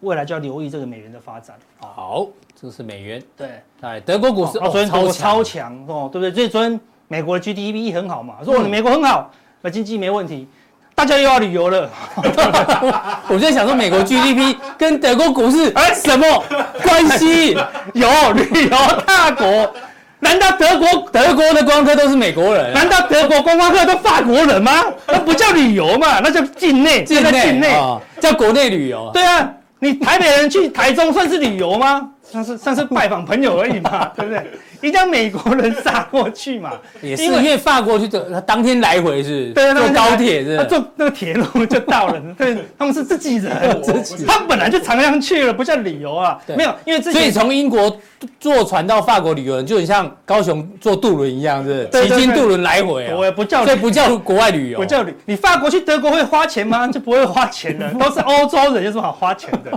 [0.03, 1.55] 未来就要留意这个美元的发展。
[1.79, 2.27] 好，
[2.59, 3.21] 这个是美元。
[3.37, 3.47] 对，
[3.81, 6.31] 哎，德国股市哦昨天超超强哦，对不对？
[6.33, 10.47] 所以昨天美国的 GDP 很好嘛，说你美国很好，那经济没问题，
[10.93, 11.89] 大家又要旅游了。
[13.29, 16.43] 我在想说，美国 GDP 跟德国股市哎什么
[16.83, 17.53] 关系？
[17.95, 19.73] 有旅游大国？
[20.19, 22.73] 难道德国德国的观光客都是美国人？
[22.73, 24.71] 难道德国观光客都法国人吗？
[25.07, 27.75] 那不叫旅游嘛，那叫境内，境内境内
[28.21, 29.09] 叫国内旅游。
[29.13, 29.53] 对啊。
[29.83, 32.09] 你台北人去台中算是旅游吗？
[32.23, 34.47] 算是算是拜访朋友而已嘛，对不对？
[34.83, 43.81] 一定要美国人杀过去嘛， 也是因为法国去的，他当天来回是，对，坐高铁是，他坐那个铁路 就到了，对，他们是自己人，
[44.27, 47.97] 他本来就常常去了，不叫旅游啊，没有，因为所以从英国
[48.41, 56.85] 坐船到法国旅游，就很像高雄坐渡轮一样，是，骑经渡轮来回，我也不叫，所以不叫国外旅游，不叫旅，你法国去德国会花钱吗？
[56.89, 59.71] 就不会花钱的，都是欧洲人，有什么好花钱的？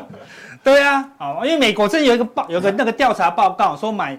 [0.65, 4.19] 对啊，好，因为美国这有一个报，有个那个调查报告说买。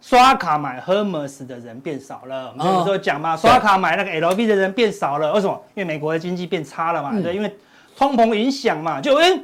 [0.00, 5.60] 刷卡买 Hermes 的人变少了，我们有时候讲嘛，刷卡买那个 LV 的人变少了，为什么？
[5.74, 7.56] 因为美国的经济变差了嘛，对，因为
[7.96, 9.36] 通膨影响嘛，就哎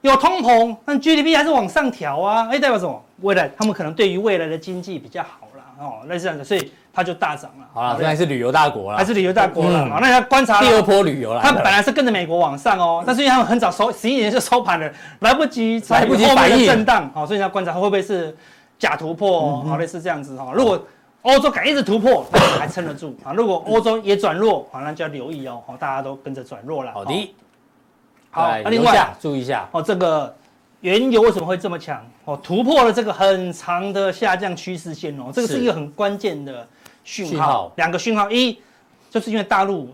[0.00, 3.00] 有通膨，但 GDP 还是往上调啊，哎代表什么？
[3.20, 7.66] 未来他们可能对于未来的经济比较好了哦，类似这样子，所以它就大涨了。
[7.72, 9.88] 好了，现在是旅游大国了，还是旅游大国了。
[9.88, 11.40] 好，那要观察第二波旅游了。
[11.40, 18.36] 它本来是跟着美国往上哦，但是因为他们很早收十一点就收盘了，来不及来不及反应震荡，好，所以要观察会不会是。
[18.78, 20.52] 假突破，好类似这样子哈。
[20.54, 20.80] 如果
[21.22, 23.32] 欧洲敢一直突破，那还撑得住啊。
[23.32, 25.62] 如果欧洲也转弱，好，那就要留意哦。
[25.66, 26.92] 好大家都跟着转弱了。
[26.92, 27.34] 好的，
[28.30, 28.50] 好。
[28.62, 30.36] 那另外注意一下哦，这个
[30.82, 32.06] 原油为什么会这么强？
[32.26, 36.66] 哦，突破了这个很长的下降趋势线哦，这个是一个很关键的
[37.04, 37.72] 讯号。
[37.76, 38.60] 两个讯号，一
[39.10, 39.88] 就是因为大陆，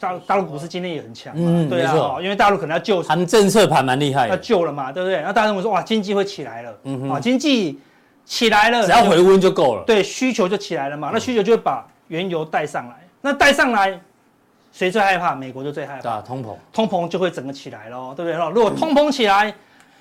[0.00, 5.18] 大大陆股市今天也很强，嗯，对啊，因为大陆可能要救，他们政策盘蛮厉害，要救了嘛，对不对？
[5.18, 7.78] 然后大家认为说，哇，经济会起来了，嗯哼，啊，经济。
[8.28, 9.82] 起来了，只要回温就够了。
[9.86, 12.94] 对，需求就起来了嘛，那需求就会把原油带上来。
[13.22, 13.98] 那带上来，
[14.70, 15.34] 谁最害怕？
[15.34, 16.20] 美国就最害怕。
[16.20, 18.50] 对，通膨，通膨就会整个起来喽，对不对？
[18.50, 19.52] 如果通膨起来，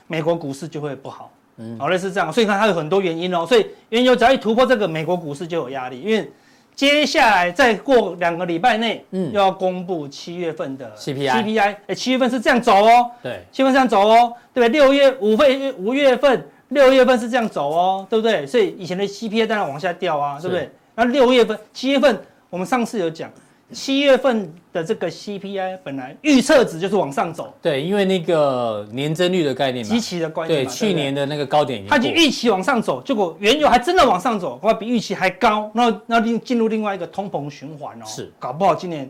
[0.07, 1.31] 美国股市就会不好。
[1.55, 2.31] 嗯，好，类似这样。
[2.31, 3.45] 所以看它有很多原因哦。
[3.45, 6.29] 所以原油只要一突破这个，美国股市就有压力，因为
[6.75, 13.09] 接下来再过两个礼拜内，嗯，又要公布七月份的 CPI，CPI，哎，七月份是这样走哦。
[13.23, 14.79] 对，七月份这样走哦，对不对？
[14.81, 16.45] 六月、五月、五月份。
[16.69, 18.45] 六月份是这样走哦，对不对？
[18.45, 20.69] 所以以前的 CPI 当然往下掉啊，对不对？
[20.95, 23.31] 那六月份、七月份，我们上次有讲，
[23.71, 39.09] 七月份的这个 CPI 本来预测值就是往上走，对，因为那个年增率的概念嘛，基期的关系，对，去年的那个高点，它已经预期往上走，结果原油还真的往上走，哇，比预期还高，那那进进入另外一个通膨循环哦，是，搞不好今年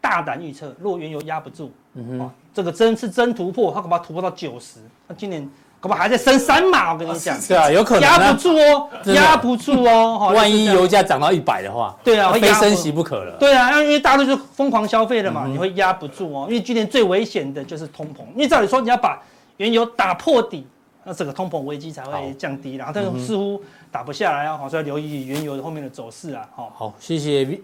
[0.00, 5.48] 大胆预测，如果原油压不住，嗯哼，这个真是真突破，它恐怕突破到九十，那今年。
[5.80, 6.92] 搞不好还在升三码。
[6.92, 10.30] 我跟你讲， 对啊，有可能压不住哦，压不住哦。
[10.36, 13.36] 万一油价涨到一百的话，对啊，非升息不可了。
[13.38, 16.46] 对啊，因为大家都是疯狂消费了嘛，你会压不住哦。
[16.48, 19.20] 因为今年最危险的就是通膨，因为照理说你要把
[19.56, 20.66] 原油打破底，
[21.02, 22.76] 那整个通膨危机才会降低。
[22.76, 26.46] 然后但是似乎打不下来啊，好，所以要留意原油后面的走势啊。
[26.54, 27.58] 好，好，谢谢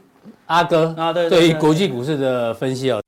[0.46, 3.00] 阿哥啊，对，对于国际股市的分析哦。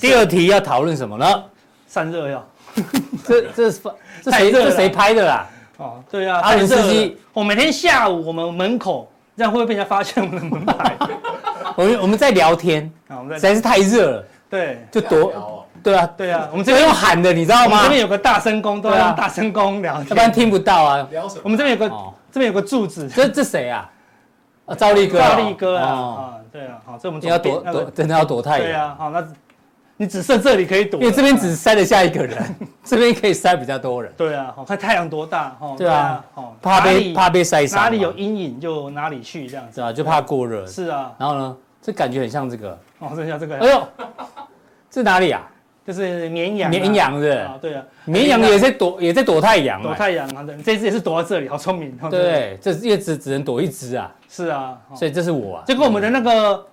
[0.00, 1.44] 第二题要讨论什么呢？
[1.86, 2.48] 散热药，
[3.26, 3.80] 这这是
[4.22, 5.46] 这谁这谁拍的啦？
[5.76, 7.18] 哦，对啊，阿伦斯基。
[7.32, 10.96] 我每天下午我们门口这样会不会被人家发现我们的门牌？
[11.76, 15.66] 我们我们在聊天啊，我们实在是太热了，对，就躲。
[15.82, 17.82] 对啊，对啊，我们这边用喊的，你知道吗？
[17.82, 21.08] 这边有个大声公，都要用大声公聊，要不然听不到啊。
[21.10, 21.40] 聊什么？
[21.44, 21.94] 我们这边有个
[22.30, 23.90] 这边有个柱子，这这谁啊？
[24.66, 25.18] 啊，赵立哥。
[25.18, 28.68] 赵立哥啊，啊，对啊，好，这我们要躲躲，真的要躲太远。
[28.68, 29.26] 对啊，好，那。
[30.00, 32.42] 你只剩这里可以躲，因为这边只塞得下一个人，
[32.82, 34.10] 这边可以塞比较多人。
[34.16, 36.24] 对啊，好看太阳多大，哈，对啊，
[36.62, 39.78] 怕被怕被晒伤，哪里有阴影就哪里去，这样子。
[39.82, 40.66] 啊，就怕过热。
[40.66, 43.86] 是啊，然后呢，这感觉很像这个，哦，这像这个，哎呦，
[44.90, 45.46] 这哪里啊？
[45.86, 56.66] 就是绵羊，绵羊是，对啊，绵羊也在躲，也在躲太阳，躲太阳啊，对，这只也是躲在这里，好聪明，对，这也只只能躲一只啊，是啊，所以这是我，就跟我们的那个。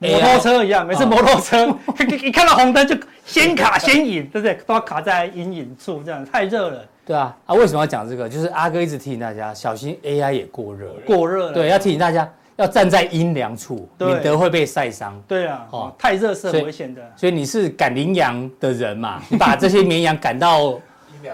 [0.00, 1.68] 摩托车一样，每次摩托车
[2.22, 4.54] 一看到红灯就先卡先引，对不对？
[4.66, 6.84] 都要卡在阴影处，这样太热了。
[7.04, 8.28] 对啊，啊，为什么要讲这个？
[8.28, 11.52] 就是阿哥一直提醒大家小心 AI 也过热，过热了。
[11.52, 15.20] 对，要提醒大家要站在阴凉处，免得会被晒伤。
[15.28, 17.02] 对啊，哦，太热是很危险的。
[17.16, 19.20] 所以你是赶羚羊的人嘛？
[19.28, 20.80] 你把这些绵羊赶到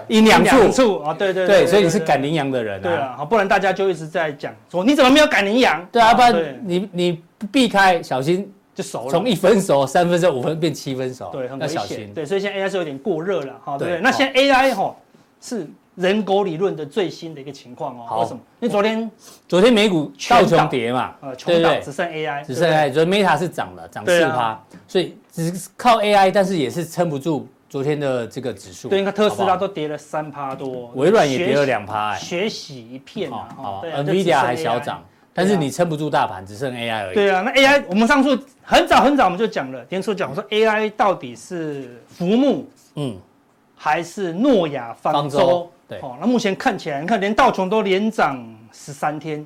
[0.09, 1.13] 阴凉阴凉处啊？
[1.13, 2.81] 对对对，所以你是赶羚羊的人。
[2.81, 5.87] 对啊，好，不然大家就一直在讲说你怎么没有赶羚羊？
[5.91, 8.51] 对啊，不然你你避开小心。
[8.77, 12.13] 就熟了，从一分熟、三分熟、五分变七分熟，对，很危险。
[12.13, 14.01] 对，所以现在 AI 是有点过热了，哈，对不对？
[14.01, 14.95] 那现在 AI 哈
[15.41, 18.19] 是人狗理论的最新的一个情况哦。
[18.19, 18.39] 为什么？
[18.59, 19.11] 因为昨天
[19.47, 28.89] 昨天美股道琼跌嘛，呃，穷倒只剩 AI，只剩 AI，所以 Meta 是涨了，涨四趴，所以只是靠 AI，但是也是撑不住昨天的这个指数。
[28.89, 35.03] 对，你看特斯拉都跌了三趴多，微软也跌了两趴，血洗一片啊，好，NVIDIA 还小涨。
[35.37, 37.13] 但是你撑不住大盘，只剩 AI 而已。
[37.13, 38.29] 对啊，那 AI 我们上次
[38.63, 43.15] 很早很早我们就讲了，年初讲我说 AI 到底是浮木，嗯，
[43.75, 45.69] 还是诺亚方舟？
[45.87, 49.45] 对，哦，那目前看起来，你看连道琼都连涨十三天，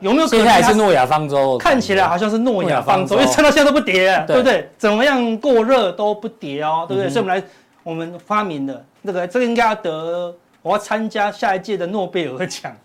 [0.00, 0.44] 有没有可能？
[0.44, 1.56] 现在还是诺亚方舟？
[1.58, 4.68] 看起来好像是诺亚方舟，因为撑到现在都不跌，对不对？
[4.76, 7.08] 怎么样过热都不跌哦，对不对？
[7.08, 7.46] 所以我们来，
[7.84, 12.76] 我们发明的这个，这个应该要得，我要参加下一届的诺贝尔奖。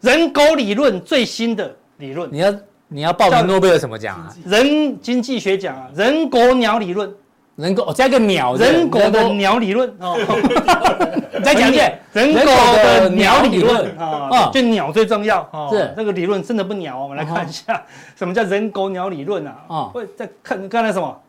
[0.00, 2.54] 人狗理论最新的理论，你要
[2.88, 4.34] 你要报名诺贝尔什么奖啊？
[4.44, 7.12] 人经济学奖啊，人狗鸟理论，
[7.56, 10.16] 人狗哦加个鸟，人狗的鸟理论哦。
[11.44, 15.68] 再讲一遍，人狗的鸟理论啊，就鸟最重要哦。
[15.72, 17.82] 是这个理论真的不鸟，我们来看一下
[18.16, 19.56] 什么叫人狗鸟理论啊？
[19.68, 21.20] 啊，会再看刚才什么？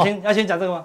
[0.00, 0.84] 先要先讲这个吗？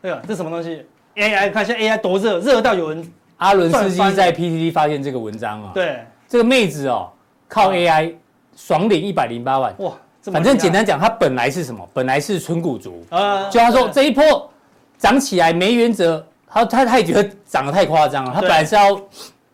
[0.00, 0.20] 对吧？
[0.26, 0.84] 这什么东西
[1.16, 5.70] ？AI 看现在 AI 多热，热到有人阿伦斯基在 PTT 发现这个文章啊。
[5.74, 6.04] 对。
[6.32, 7.10] 这个妹子哦，
[7.46, 8.14] 靠 AI
[8.56, 9.92] 爽领一百零八万哇！
[10.32, 11.86] 反正简单讲，她本来是什么？
[11.92, 13.50] 本来是纯股族啊。
[13.50, 14.50] 就她说这一波
[14.96, 18.32] 涨起来没原则，她她她也觉得涨得太夸张了。
[18.32, 18.98] 她本来是要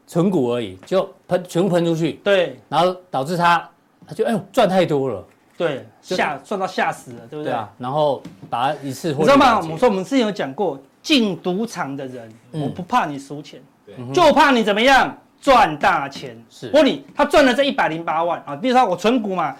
[0.06, 2.12] 存股而已，就喷全部喷出去。
[2.22, 3.68] 对，然后导致她
[4.06, 5.24] 她就哎呦赚太多了。
[5.56, 7.50] 对，吓赚到吓死了，对不对？
[7.50, 7.68] 对啊。
[7.76, 9.58] 然后把它一次你知道吗？
[9.68, 13.60] 我说我们之前有讲过，进赌场的人，我不怕你输钱，
[14.14, 15.12] 就怕你怎么样。
[15.40, 16.36] 赚大钱。
[16.50, 19.54] 是，我问你，他赚了这一百零八万啊，比如说我存股嘛，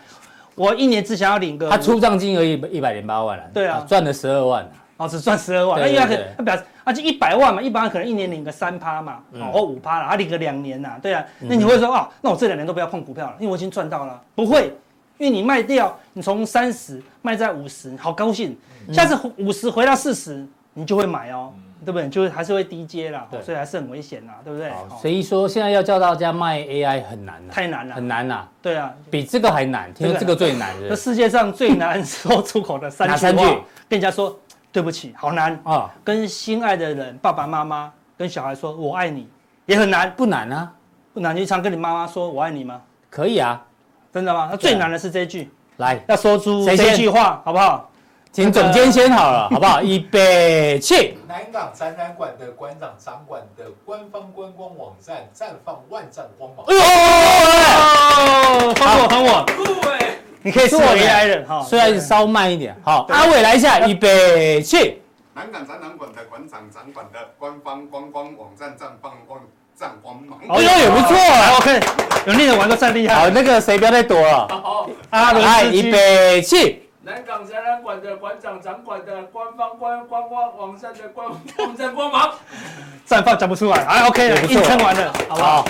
[0.55, 14.75] 我一年只想要领个，他出账金额一一百零八万了，对啊，赚了十二万，哦，只赚十二万，那因为他他表示，啊，就一百万嘛，一般可能一年领个三趴嘛，哦或五趴了，他领个两年呐，对啊，那你会说啊，那我这两年都不要碰股票了，因为我已经赚到了，不会，
[15.19, 18.57] 因为你卖掉，你从三十卖在五十，好高兴，
[18.93, 21.53] 下次五十回到四十，你就会买哦。
[21.85, 22.09] 对不对？
[22.09, 24.71] 就是还是会低阶啦，所以还是很危险啦，对不对？
[25.01, 28.47] 所以说现在要叫大家卖 AI 很难，太难了，很难呐。
[28.61, 30.75] 对啊，比这个还难，听说这个最难。
[30.89, 33.45] 这世界上最难说出口的三句话，
[33.89, 34.39] 跟人家说
[34.73, 35.91] 对不起，好难啊。
[36.03, 39.29] 跟心爱的人，爸爸妈妈跟小孩说我爱你，
[39.67, 40.13] 也很难。
[40.17, 40.73] 不难啊，
[41.15, 41.35] 不难。
[41.35, 42.81] 你常跟你妈妈说我爱你吗？
[43.09, 43.65] 可以啊，
[44.13, 44.49] 真的吗？
[44.51, 47.91] 那最难的是这一句，来，要说出这句话，好不好？
[48.39, 49.83] 请总监先好了， 好不好？
[49.83, 51.19] 预备起。
[51.27, 56.65] 南港展览馆的馆长掌管的官方观光网站绽放万丈光芒。
[56.69, 56.81] 哎呦，
[58.71, 60.11] 哦，很稳很稳，酷哎！
[60.43, 62.77] 你可以是我 AI 人哈，虽然稍慢一点。
[62.85, 65.03] 好，阿伟来一下，预备起。
[65.35, 69.41] 南港展览馆的馆长掌管的官方观光网站绽放万
[69.77, 70.39] 丈光芒。
[70.49, 71.59] 哎呦，也不错啊。
[71.59, 71.81] OK，
[72.27, 73.17] 有练的玩都算厉害。
[73.17, 74.47] 好，那个谁不要再躲了。
[74.49, 76.85] 好，阿伦来，预备起。
[77.09, 82.31] 南港展览馆的馆长掌管的官方官官方网站的官网站光芒。
[83.07, 85.63] 绽放讲不出来，哎，OK 了，也不错硬撑完了，好不好？
[85.63, 85.69] 好，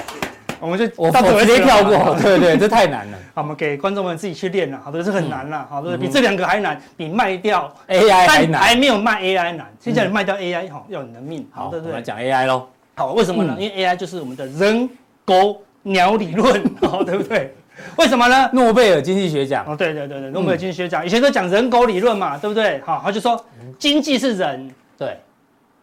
[0.59, 2.16] 我们就我我直接跳过。
[2.20, 3.18] 对对，这太难了。
[3.37, 8.53] 好，我们给观众们自己去练了，好的，这很难了，好的，比这两个还难，比卖掉 AI 还难。
[8.55, 9.72] 但还没有卖 AI 难。
[9.79, 11.92] 现在你卖掉 AI 哈，要你的命，好，对不对？
[11.92, 12.66] 我们讲 AI 喽。
[12.96, 13.55] 好，为什么呢？
[13.61, 14.90] 因为 AI 就是我们的人
[15.24, 17.55] 狗鸟理论，好， 对不对？
[17.96, 18.51] 为什么呢？
[18.53, 19.64] 诺贝尔经济学奖。
[19.66, 22.81] 哦，对对对对，诺贝尔经济学奖以前都讲人狗理论嘛，对不对？
[22.85, 23.44] 好，他就说
[23.79, 25.18] 经济是人，对，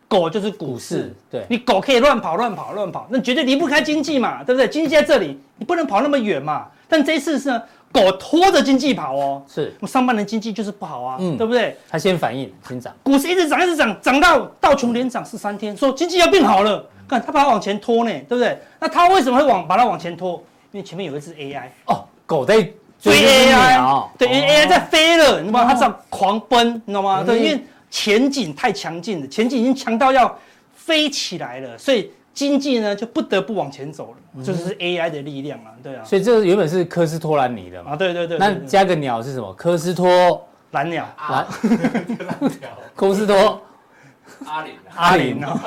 [0.07, 1.15] 狗就是股股市市。。
[1.31, 4.67] 对，你狗可以乱跑乱跑乱跑，那绝对离不开经济嘛，对不对？
[4.67, 6.67] 经济在这里，你不能跑那么远嘛。
[6.87, 9.43] 但这一次是呢，狗拖着经济跑哦。
[9.47, 11.75] 是我上半年经济就是不好啊，嗯对不对？
[11.89, 12.93] 它先反应，先涨。
[13.03, 18.57] 股市一直涨一直涨，涨到道琼连涨十三天，说经济要变好了，看他把它往前拖呢，对不对？
[18.79, 20.41] 那他为什么会往把它往前拖？
[20.75, 22.61] 因为前面有一只 AI 哦，狗在
[22.99, 25.65] 追 AI，鸟对，因为 AI 在飞了，你知道吗？
[25.71, 27.21] 它在狂奔，你知道吗？
[27.21, 27.25] 嗯。
[27.25, 30.37] 对，因为前景太强劲了，前景已经强到要
[30.75, 37.91] 飞起来了，所以经济呢就不得不往前走了，这就是 AI 的力量啊，对啊，所以这个原本是科斯托兰尼的嘛。
[37.91, 39.53] 啊，对对对，那加个鸟是什么？
[39.53, 40.45] 科斯托？
[40.71, 41.07] 蓝鸟。
[41.29, 41.47] 蓝。
[42.59, 43.61] 鸟 科斯托？
[44.45, 45.57] 阿林啊，阿林啊，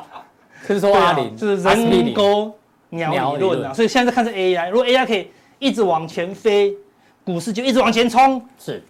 [0.66, 2.54] 科斯托阿林，就是人工
[2.90, 6.74] 鸟理论啊，所以现在在看是 AI，如果 AI 可以一直往前飞，
[7.24, 8.82] 股市就一直往前冲，是，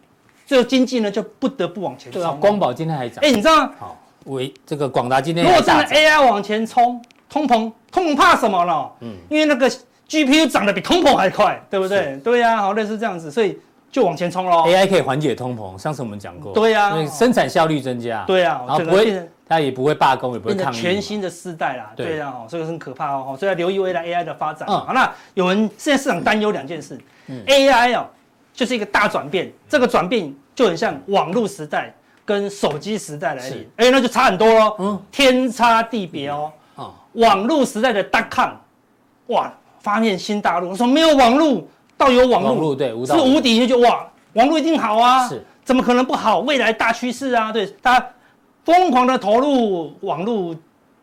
[0.47, 3.25] 最后经济呢就不得不往前对啊，光宝今天还涨。
[3.25, 3.73] 哎，你知道吗？
[3.79, 5.85] 好，为这个广达今天如果真的。
[5.85, 8.89] AI 往前冲，通膨，通膨怕什么呢？
[9.01, 9.71] 嗯因为那个
[10.09, 12.17] GPU 涨得比通膨还快，对不对？
[12.23, 13.59] 对呀、好类似这样子，所以
[13.91, 14.65] 就往前冲喽。
[14.67, 16.53] AI 可以缓解通膨，上次我们讲过。
[16.53, 18.23] 对啊因为生产效率增加。
[18.25, 20.77] 对呀、然后不会它也不会罢工，也不会抗议。
[20.77, 21.93] 全新的世代啦。
[21.95, 24.69] 对对呀、哦，这个很可怕哦，所以要留意未来 AI 的发展。
[24.69, 28.07] 嗯好，那有人现在市场担忧两件事、嗯 a i 哦，
[28.53, 36.51] 就是一个大转变，这个转变就很像网络时代跟手机时代来临，哎，那就差很多喽，嗯天差地别哦。
[36.75, 38.51] 啊，网络时代的 dot com，
[39.29, 41.65] 哇，发现新大陆，说没有网络
[41.97, 46.41] 到有网络，对是无敌，就哇，网络一定好啊，是，怎么可能不好？
[46.41, 48.07] 未来大趋势啊，对，大家
[48.67, 50.55] 疯狂的投入网络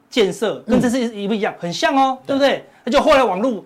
[0.10, 2.64] 建设，跟这次一不一样，很像哦，对不对？
[2.84, 3.64] 那就后来网络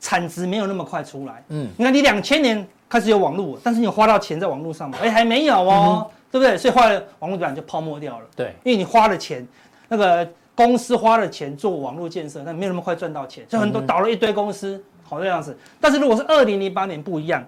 [0.00, 4.96] 产值没有那么快出来，嗯，你看你两千年开始有网络，但是你花到钱在网络上嘛？
[5.02, 6.56] 哎，还没有哦，对不对？
[6.56, 8.24] 所以后来网络版就泡沫掉了。
[8.34, 9.46] 对，因为你花了钱，
[9.88, 15.54] 那个公司花了钱做网络建设，但没有那么快赚到钱，就很多倒了一堆公司，好这样子。
[15.78, 17.44] 但是如果是二零零八年不一样，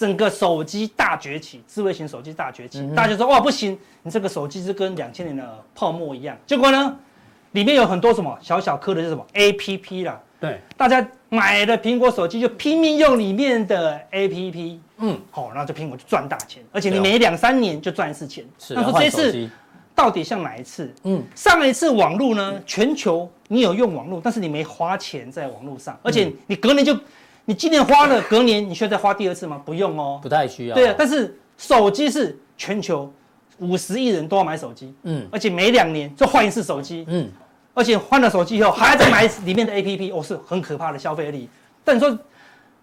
[0.00, 6.34] 整个手机大崛起，智慧型手机大崛起，大家就说哇不行，你这个手机是跟两千年的泡沫一样。
[6.46, 6.96] 结果呢，
[7.50, 18.42] 里面有很多什么小小颗的是什么 APP 啦，对，大家买了苹果手机就拼命用里面的 APP，嗯，好，然后就苹果就赚大钱，而且你每两三年就赚一次钱。
[18.58, 19.50] 是那说这次。
[19.92, 20.90] 到底像哪一次？
[21.02, 26.98] 嗯，上一次网络呢，全球你有用网络，但是你没花钱在网络上，而且你隔年就，
[27.50, 29.60] 你今年花了，隔年你需要再花第二次吗？
[29.64, 30.20] 不用哦。
[30.22, 30.74] 不太需要。
[30.76, 33.12] 对啊，但是手机是全球
[33.58, 37.28] 五十亿人都要买手机，嗯而且每两年就换一次手机，嗯，
[37.74, 41.48] 而且换了手机以后还要再买里面的 APP，哦，是很可怕的消费力。
[41.82, 42.16] 但你说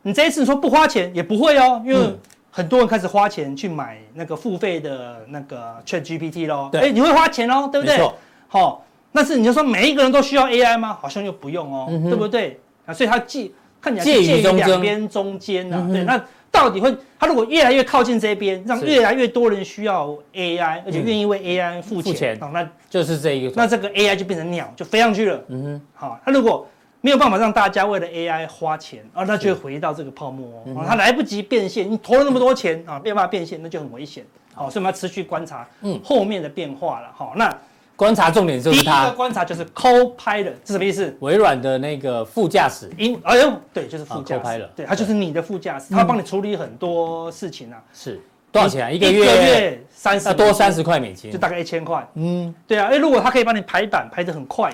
[0.01, 2.19] 你这一次说不花钱也不会哦，因为嗯
[2.51, 6.67] 很多人开始花钱去买那个付费的那个 Chat GPT 咯。
[6.73, 7.97] 对哎，你会花钱哦，对不对？
[8.49, 10.97] 好，但是你就说每一个人都需要 AI 吗？
[11.01, 12.60] 好像又不用哦，嗯对不对？
[12.86, 13.49] 啊，所以它介
[13.82, 23.54] 看起来是介于两边中间呢、嗯对，那到底会它如果越来越靠近这边，让越来越多人需要 AI，而且愿意为 AI 付钱，哦那就是这一个。
[23.56, 25.43] 那这个 AI 就变成鸟，就飞上去了。
[25.49, 26.68] 嗯哼，好，那如果
[27.01, 30.84] 没有办法让大家为了 AI 花钱，啊，那就会回到这个泡沫嗯哦。
[30.88, 34.26] 它来不及变现，你投了那么多钱啊，没有办法变现，那就很危险。
[34.54, 37.12] 好，所以我们要持续观察嗯后面的变化了。
[37.16, 37.56] 好，那
[37.98, 41.14] 观察重点就第一个观察就是 Copilot，这什么意思？
[41.20, 42.89] 微软的那个副驾驶。
[42.95, 47.82] 因哎呦，对，就是副驾啊，Copilot 驶，对，它就是你的副驾驶，它会帮你处理很多事情啊。
[47.91, 48.22] 是
[48.52, 48.91] 多少钱啊？
[48.91, 51.39] 一个一个月月三十，要多三十，块美金就。
[51.39, 52.08] 大概一千块。
[52.14, 54.70] 嗯，对啊，哎，如果它可以帮你排版排的很快，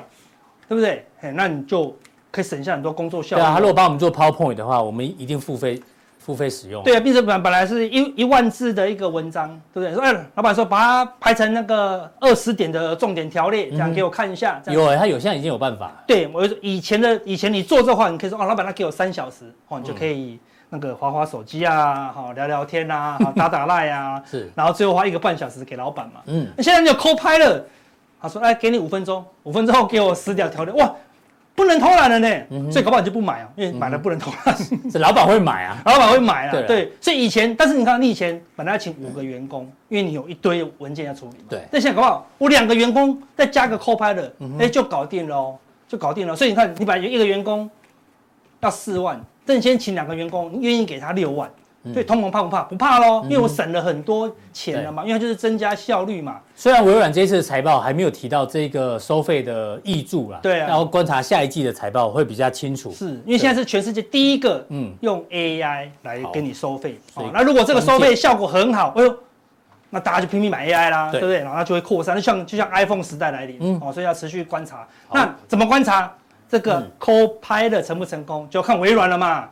[0.67, 1.05] 对不对？
[1.21, 1.95] 哎，那你就
[2.29, 3.41] 可以省下很多工作效率。
[3.41, 5.81] 对啊，他如果帮我们做 PowerPoint 的话，我们一定付费
[6.23, 6.81] 付费使用。
[6.83, 9.93] 对啊，变成本本来是一一万字的一个文章，对不对？
[9.93, 14.61] 说哎，老板说把它排成那个二十点的重点条列，这样给我看一下。
[14.65, 15.91] 嗯、有哎，他有现在已经有办法。
[16.07, 26.21] 对，我以前的以前你做这话，你可以说哦，老板他给我三小时，哦，你就可以那个划划手机啊，好聊聊天啊，好 打打赖啊，是，然后最后花一个半小时给老板嘛。
[26.27, 27.63] 嗯，那现在你有 Copilot，
[28.21, 30.89] 他说哎，给你五分钟，五分钟后给我十条条列，哇！
[31.55, 34.55] 不能偷懒了呢，嗯、所以搞不好你就不买啊，因为买了不能偷懒。
[34.91, 36.91] 这、嗯、老板会买啊， 老板会买啊，对，对。
[36.99, 41.45] 所以以前，但是你看，你以前本来要请五个员工，因为你有一堆文件要处理嘛。
[41.49, 41.61] 对。
[41.71, 45.55] 但现在搞不好，我两个员工再加个 Copilot，哎，就搞定了哦，
[45.87, 46.35] 就搞定了。
[46.35, 47.69] 所以你看，你把一个员工
[48.61, 51.49] 要四万，但你先请两个员工，你愿意给他六万。
[51.93, 52.63] 对，通膨怕不怕？
[52.63, 56.39] 不怕喽，因为我省了很多钱了嘛，因为它就是增加效率嘛。
[56.55, 62.89] 虽然微软这一次的财报还没有提到这个收费的挹注啦，对啊，然后观察下一季的财报会比较清楚。
[62.91, 66.97] 是因为现在是全世界第一个，嗯，用 AI 来给你收费。
[67.15, 69.17] 哦，那如果这个收费效果很好，哎呦，
[69.89, 71.39] 那大家就拼命买 AI 啦，对不对？
[71.39, 74.87] 然后它就会扩散，就像就像 iPhone 时代来临，嗯，哦，所以要持续观察。
[75.11, 76.09] 那怎么观察
[76.47, 78.47] 这个 Copilot 成不成功？
[78.49, 79.49] 就要看微软了嘛。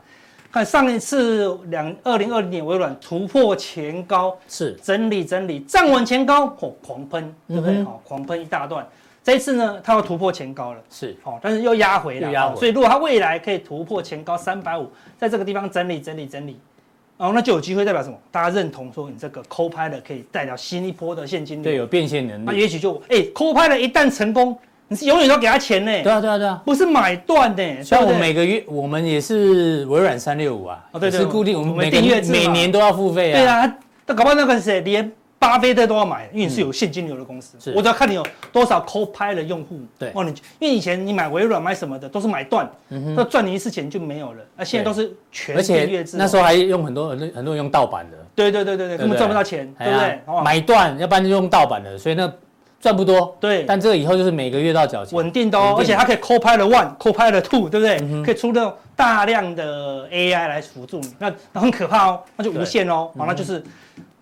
[0.52, 7.82] 看上一次两二零二零年微软突破前高，是整理整理站稳前高，哦，狂喷，对不对？
[7.84, 8.86] 哦，狂喷一大段。
[9.24, 12.58] 这一次呢，它要突破前高了，是哦，但是又压回了，压回。
[12.58, 16.60] 所以如果它未来可以突破前高三百五，在这个地方整理整理整理，
[17.16, 18.18] 哦，那就有机会代表什么？
[18.30, 22.44] 大家认同说你这个 Copilot 可以带来新一波的现金流，对，有变现能力。
[22.46, 24.60] 那也许就哎，Copilot 一旦成功。
[24.92, 26.04] 你是永远都给他钱呢？
[26.04, 27.82] 对啊，对啊，对啊，不是买断的。
[27.82, 33.40] 像我每个月，我们也是微软三六五啊，哦，对对，是固定，我们每订阅每年都要付费啊。
[33.40, 37.56] 对啊，那搞不好那个谁，连巴菲特都要买，因为你是有现金流的公司。
[37.58, 39.80] 是，我只要看你有多少 Copilot 的用户。
[39.98, 44.44] 对，哦，你因为以前你买微软买什么的都是买断，那赚你一次钱就没有了。
[44.58, 46.18] 那现在都是全订阅制。
[46.18, 48.18] 那时候还用很多很多很多人用盗版的。
[48.36, 50.20] 对对对对对，根本赚不到钱，对不对？
[50.44, 52.30] 买断，要不然就用盗版的，所以那。
[52.82, 58.24] 赚不多，对，但这个以后就是每个月都要缴钱，稳定的哦，而且它可以 Copilot One、Copilot Two，对不对？
[58.26, 63.64] 可以出那种大量的 AI 来辅助你，那那很可怕哦，那就无限哦，好，那就是，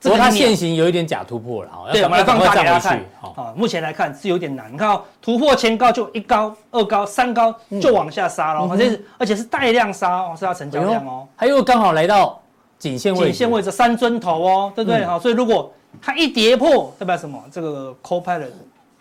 [0.01, 12.41] 不过它现行有一点假突破了，对，我们来放大给大家看，好，目前来看是有点难，你看哦，突破前高就一高、二高、三高就往下杀了，而且是而且是带量杀哦，是要成交量哦，它又刚好来到
[12.77, 15.03] 颈线位，颈线位置三尊头哦，对不对？
[15.05, 15.71] 好，所以如果
[16.01, 17.43] 它一跌破，代表什么？
[17.51, 18.51] 这个 Copilot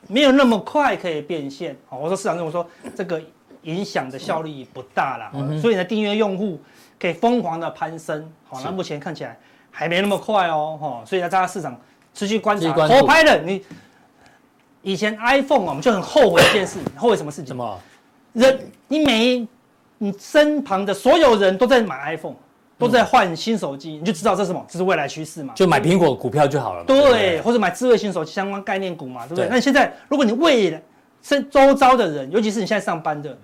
[0.07, 1.77] 没有那么快可以变现。
[1.89, 2.67] 好，我说市场认为说
[2.97, 3.21] 这个
[3.63, 5.31] 影响的效力不大了。
[5.35, 6.61] 嗯、所以呢，订阅用户
[6.99, 8.31] 可以疯狂的攀升。
[8.49, 9.39] 好，那目前看起来
[9.71, 10.79] 还没那么快哦。
[10.81, 11.79] 哈，所以呢，大家市场
[12.15, 12.69] 持续观察。
[12.73, 13.65] Copilot，你
[14.83, 17.49] 以前 iPhone 我们就很后悔一件事， 后悔什么事情？
[17.49, 17.79] 什么？
[18.33, 19.47] 人，你每
[19.99, 22.37] 你身旁的所有人都在买 iPhone。
[22.79, 24.65] 都在换新手机，你就知道这是什么？
[24.69, 25.53] 这是未来趋势嘛？
[25.55, 26.85] 就买苹果股票就好了。
[26.85, 29.49] 对，或者买智慧型手机相关概念股嘛，对不对？
[29.51, 30.81] 那现在，如果你未来
[31.21, 33.37] 是周遭的人，尤其是你现在上班的，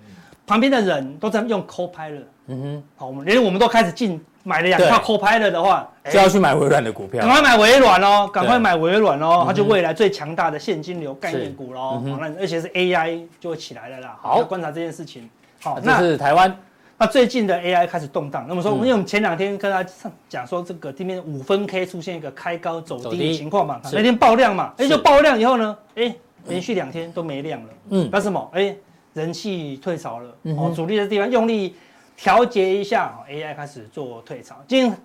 [0.47, 12.01] 旁边的人都在用 Copilot，嗯哼，好，我们连我们都开始进买了两套 Copilot 的话，就要去买微软的股票，赶快买微软哦，赶快买微软哦，它就未来最强大的现金流概念股喽。
[12.09, 14.17] 好，那而且是 AI 就会起来了啦。
[14.21, 15.29] 好，观察这件事情。
[15.61, 16.55] 好，这是台湾。
[16.97, 26.15] 那最近的 AI 开始动荡，那么说，因为我们前两天跟大家讲说，这个今天五分 K 出现一个开高走低的情况嘛，那天爆量嘛，哎，就爆量以后呢，哎，
[26.47, 28.49] 连续两天都没量了，嗯，那什么？
[28.53, 28.73] 哎，
[29.13, 31.75] 人气退潮了，哦，主力的地方用力
[32.15, 34.97] 调节一下，AI 开始做退潮，今天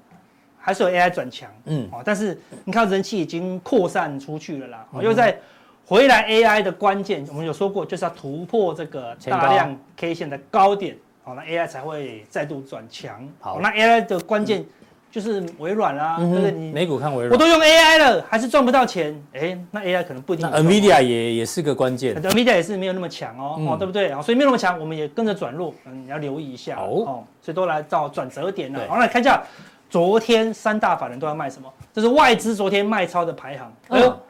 [0.60, 5.36] 还是有 AI 转强，嗯，哦，但是你看人气已经扩散出去了啦，又在
[5.84, 10.96] 回来 AI 的关键，我们有说过，就是要突破这个大量 K 线的高点。
[11.22, 13.28] 好，那 AI 才会再度转强。
[13.40, 14.64] 好，那 AI 的关键
[15.10, 16.50] 就是微软啦，对不对？
[16.50, 19.20] 你美股看微软，我都用 AI 了，还是赚不到钱。
[19.34, 20.48] 哎，那 AI 可能不一定。
[20.48, 24.10] NVIDIA 也也是个关键，NVIDIA 也是没有那么强哦，哦，对不对？
[24.22, 26.76] 所以没有那么强，我们也跟着转弱，嗯，你要留意一下。
[26.78, 28.80] 哦，所以都来到转折点了。
[28.88, 29.42] 好，来看一下
[29.88, 31.68] 昨天三大法人都要卖什么？
[31.92, 33.72] 这是外资昨天卖超的排行。
[33.88, 34.20] 哎呦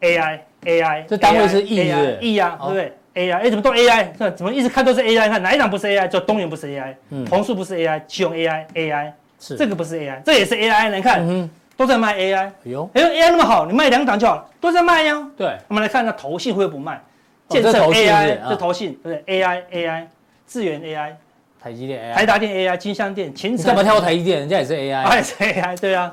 [0.00, 1.74] ，AI，AI，这单位是亿
[2.20, 4.08] 亿啊，对不对？AI，哎，怎么都 AI？
[4.18, 5.28] 看怎么一直看都是 AI？
[5.28, 6.06] 看哪一档不是 AI？
[6.08, 6.94] 就东元不是 AI，
[7.24, 10.90] 同数不是 AI，奇鋐 AI，AI 是这个不是 AI，这也是 AI。
[10.90, 12.36] 你看，都在卖 AI。
[12.36, 15.26] 哎呦，哎呦，AI 那么好，你卖两档就好了，都在卖呀。
[15.36, 17.00] 对，我们来看一下投信会不会不卖？
[17.48, 20.06] 建设 AI 这投信对不对？AI，AI，
[20.46, 21.12] 智源 AI，
[21.62, 23.66] 台积电 AI，台达电 AI，金相电，勤诚。
[23.66, 24.40] 干嘛挑台积电？
[24.40, 26.12] 人家也是 AI，也是 AI，对啊。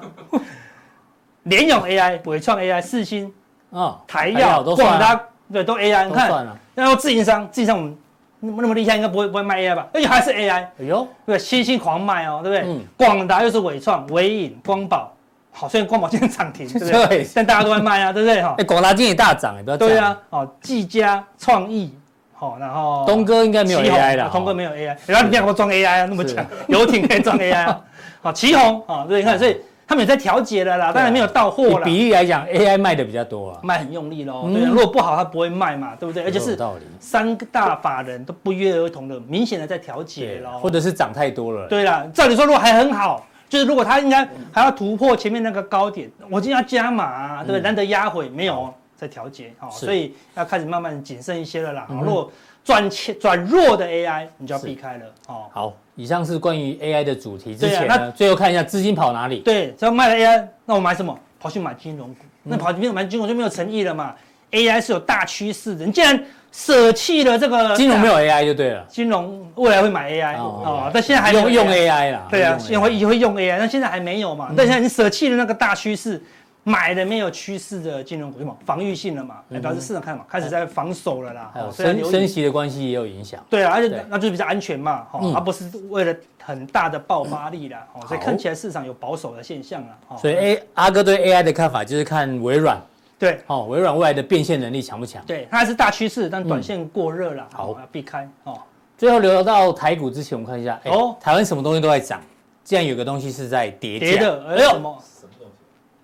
[1.43, 3.33] 联咏 AI，伟创 AI，四星，
[3.71, 5.19] 啊，台药，广达，
[5.51, 6.07] 对，都 AI。
[6.07, 6.47] 你看。
[6.73, 7.95] 然后自营商，自营商我们
[8.39, 9.87] 那么那么厉害，应该不会不会卖 AI 吧？
[9.93, 12.73] 而且还是 AI，哎呦，对，新兴狂卖哦，对不对？
[12.73, 15.13] 嗯广达又是伟创、伟影、光宝，
[15.51, 17.05] 好，虽然光宝今天涨停，对不对？
[17.07, 18.41] 对但大家都在卖啊，对不对？
[18.41, 21.93] 哈哎，，广达今天也大涨，也不要讲对啊，哦，技嘉、创意，
[22.33, 27.81] 好，然后东哥应该没有 AI 了，东哥没有 AI，然后你看我装 AI 啊，那么强，游艇可以装 AI 啊，
[28.21, 29.57] 好，奇宏啊，对，你看，所以
[29.91, 36.23] 他们也在调节了啦，当然没有到货了，比例来讲，AI 卖的比较多啊，卖很用力喽，如果不好它不会卖嘛，对不对？
[36.23, 36.57] 而且是
[36.97, 47.59] 三个大法人都不约而同的，明显的在调节，喽，或者是涨太多了，对啦，照理说如果还很好，就是如果它应该还要突破前面那个高点，我今天要加码啊，对不对？
[47.59, 47.63] 嗯。
[47.63, 48.73] 难得压回没有哦。
[48.95, 49.85] 在调节，好，是。
[49.87, 51.87] 所以要开始慢慢谨慎一些了啦。
[51.89, 52.31] 如果
[52.63, 55.45] 转切转弱的 AI，你就要避开了哦。
[55.51, 57.55] 好，以上是关于 AI 的主题。
[57.55, 59.39] 之对啊那前呢，最后看一下资金跑哪里？
[59.39, 61.17] 对，只要卖了 AI，那我买什么？
[61.39, 64.13] 跑去买金融股，嗯那跑去买金融就没有诚意了嘛。
[64.51, 72.27] AI 是有大趋势的，你既然舍弃了这个金融没有 AI 就对了，金融，未来会买 AI 哦哦，但现在还没有用用 AI 啦。
[72.29, 74.51] 对啊，用现在会也会用 AI，但现在还没有嘛。
[74.55, 76.21] 但现在你舍弃了那个大趋势，
[76.63, 79.37] 买的没有趋势的金融股，什么防御性了嘛？
[79.49, 81.51] 来表示市场看嘛，开始在防守了啦。
[81.73, 83.43] 升升息的关系也有影响。
[83.49, 89.97] 对啊，而且那就是比较安全嘛，哦嗯，而不是为了很大的爆发力啦，哦，所以看起来市场有保守的现象啦。
[90.09, 92.79] 哦所以 A 阿哥对 AI 的看法就是看微软，
[93.17, 95.23] 对哦，微软未来的变现能力强不强？
[95.25, 98.59] 对，它还是大趋势，但短线过热了，好避开哦。
[98.99, 102.21] 最后聊到台股之前，我们看一下，哎哦台湾什么东西都在涨，
[102.63, 105.01] 竟然有个东西是在跌价，跌的，哎呦？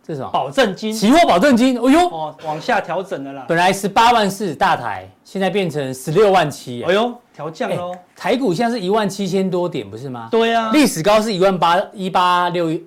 [0.07, 0.31] 这是什么？
[0.31, 3.45] 保证金期货保证金，哎呦，哦，往下调整了啦。
[3.47, 7.93] 本来十八万四大台，现在变成十六万七，哎呦，调降喽。
[8.15, 10.29] 台股现在是一万七千多点，不是吗？
[10.31, 12.81] 对啊，历史高是一万八一八六一，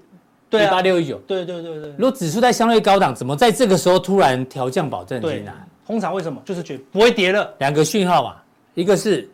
[0.49, 1.19] 对啊一八六一九。
[1.27, 1.91] 对对对对。
[1.99, 5.55] 如果指数在相对高档，怎么在这个时候突然调降保证对金啊？，
[5.87, 6.41] 通常为什么？
[6.47, 7.53] 就是觉得不会跌了。
[7.59, 8.37] 两个讯号嘛，
[8.73, 9.29] 一个是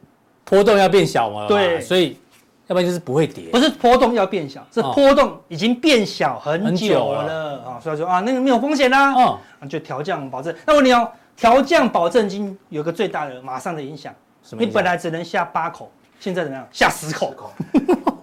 [0.45, 2.19] 波动要变小嘛，对所以
[2.67, 3.51] 要不然就是不会跌。
[3.51, 10.55] 不是波动要变小，是哦波动已经变小很很久久了了啊，所以说啊，那个没有风险啦，哦，啊就调降保证。
[10.67, 14.13] 那我问你哦，调降保证金有个最大的马上的影响，
[14.51, 16.67] 你本来只能下八口，现在怎么样？
[16.73, 17.35] 下十口，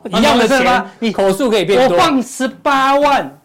[0.10, 1.98] 一样的钱是吗，你口数可以变我多。
[1.98, 3.40] 放十八万嗯。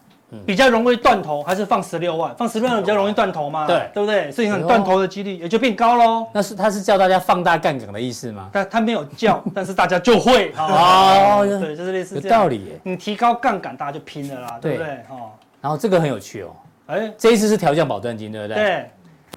[0.45, 2.35] 比较容易断头，还是放十六万？
[2.35, 3.65] 放十六万比较容易断头嘛？
[3.65, 4.31] 对对不对？
[4.31, 6.27] 所以你看哎呦断头的几率也就变高喽。
[6.33, 8.49] 那是他是叫大家放大杠杆的意思吗？
[8.51, 12.29] 但他没有叫， 但是大家就会哦对，就是类似有这。
[12.29, 12.79] 道理耶。
[12.83, 14.95] 你提高杠杆，大家就拼了啦，对不对对？
[15.09, 16.55] 哦，然后这个很有趣哦，
[16.87, 18.55] 哎，这一次是调降保证金，对不对？。
[18.55, 18.89] 对，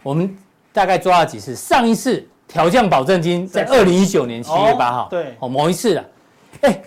[0.02, 0.36] 我们
[0.72, 1.54] 大概抓了几次？
[1.56, 6.04] 上一次调降保证金在在二零一九年七月八号，哦对哦，某一次了，
[6.60, 6.82] 哎，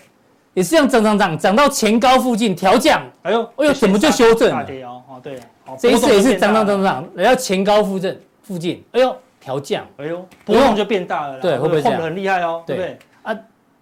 [0.55, 4.55] 也是这样涨涨涨，涨到前高附近调降，哎呦，哎呦怎么就修正了？
[4.55, 5.37] 大跌哦，哦对，
[5.67, 9.85] 哦这一次也是涨涨，涨涨，来到前高附近附近，哎呦，调降。
[9.97, 11.91] 哎呦，波动就变大了啦，对会不会这样？
[11.91, 12.75] 晃得很厉害哦，对。
[12.75, 12.97] 不对？
[13.21, 13.37] 啊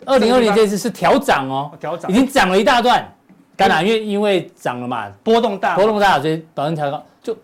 [0.05, 2.11] 二零二零这次是调涨哦，调涨。
[2.11, 3.07] 已经涨了一大段。
[3.55, 7.37] 橄榄，因为因为涨了嘛，波动大，波动大，所以保证调高，就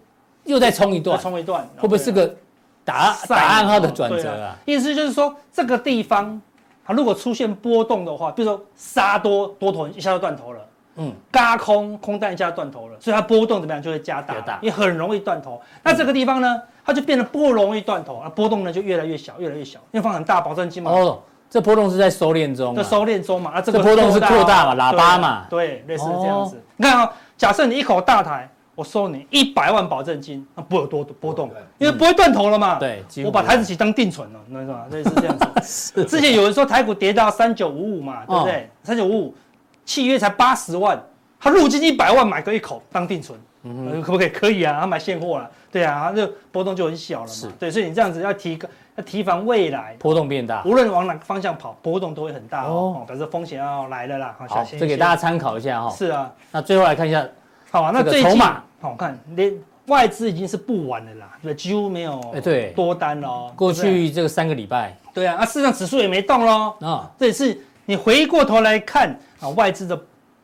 [0.43, 2.35] 又再冲一段，冲一段，会不会是个
[2.83, 4.57] 答赛答案号的转折啊？
[4.65, 6.41] 意思就是说，这个地方
[6.89, 10.59] 它如果出现波动的话，比如说杀多多头一下就断头了。
[10.95, 15.61] 嗯，嘎空空单一下断头了，所以它波动怎么样就会加大，加大因为很容易断头。
[15.83, 26.59] 那这个地方呢，它就变得不容易断头，啊波动呢就越来越小，越来越小，因为放很大保证金嘛，哦，这波动是在收敛中啊，就收敛中嘛，啊这个波动是扩大嘛哦喇叭嘛对，对，类似这样子哦。
[26.77, 32.79] 你看啊，假设你一口大台，我收你一百万保证金，那不会有多波动，因为不会断头了嘛。
[32.79, 34.85] 对我把台子期当定存了，你知道吗？
[34.89, 36.05] 类似这样子。
[36.07, 38.69] 之前有人说台股跌到三九五五嘛，对不对？
[38.81, 39.35] 三九五五，
[39.83, 40.97] 契约才八十万，
[41.41, 44.29] 他入金一百万买个一口当定存，呃可不可以？
[44.29, 47.53] 可以啊，他买现货了，对啊，他就波动就很小了是嘛。
[47.59, 48.65] 对，所以你这样子要提高，
[48.95, 50.63] 要提防未来，波动变大。
[50.63, 54.63] 无论往哪个方向跑，波动都会很大哦表示风险要来了啦，好。
[54.63, 55.89] 这给大家参考一下哈。
[55.89, 57.27] 是啊，那最后来看一下，
[57.69, 59.53] 好啊，那最近筹码好看，连
[59.87, 63.51] 外资已经是不玩了啦，对，几乎没有哎对多单了。
[63.55, 66.75] 过对不对去这个三个礼拜对啊，那市场指数也没动喽。
[66.81, 69.99] 啊，这也是你回过头来看啊，外资的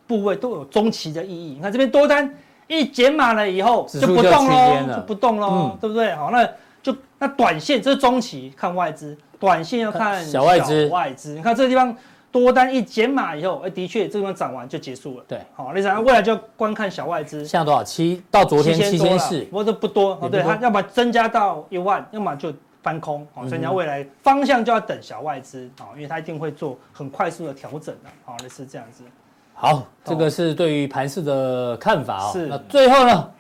[0.07, 1.53] 部位都有中期的意义。
[1.53, 2.33] 你看这边多单
[2.67, 6.13] 一减码了以后就就不动区间了喽，就不动喽嗯，对不对？
[6.15, 6.49] 好，那
[6.81, 11.33] 就那短线这是中期看外资，短线要看小外资外资。
[11.36, 11.95] 你看这个地方
[12.36, 15.23] 多单一减码以后，哎，的确这个地方涨完就结束了。
[15.25, 17.45] 对，好，那想未来就要观看小外资。
[17.45, 17.81] 现在多少？
[17.81, 29.05] 七到昨天七千四不，过这不多，哦，对，它要么增加到一万，要么就翻空，哦，所以你要未来方向就要等小外资，好，因为它一定会做很快速的调整的，好，类似这样子。
[29.53, 32.31] 好，这个是对于盘市的看法哦。
[32.33, 33.31] 是那最后呢，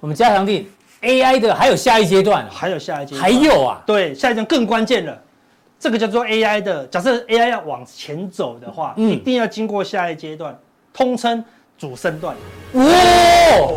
[0.00, 0.68] 我们加强定
[1.02, 5.22] AI 的还有下一阶段啊，还有下一阶段，还有啊，对，下一阶段更关键了，
[5.80, 6.86] 这个叫做 AI 的。
[6.88, 10.56] 假设 AI 要往前走的话，嗯一定要经过下一阶段，
[10.92, 11.42] 通称
[11.78, 12.36] 主升段。
[12.74, 12.84] 哇，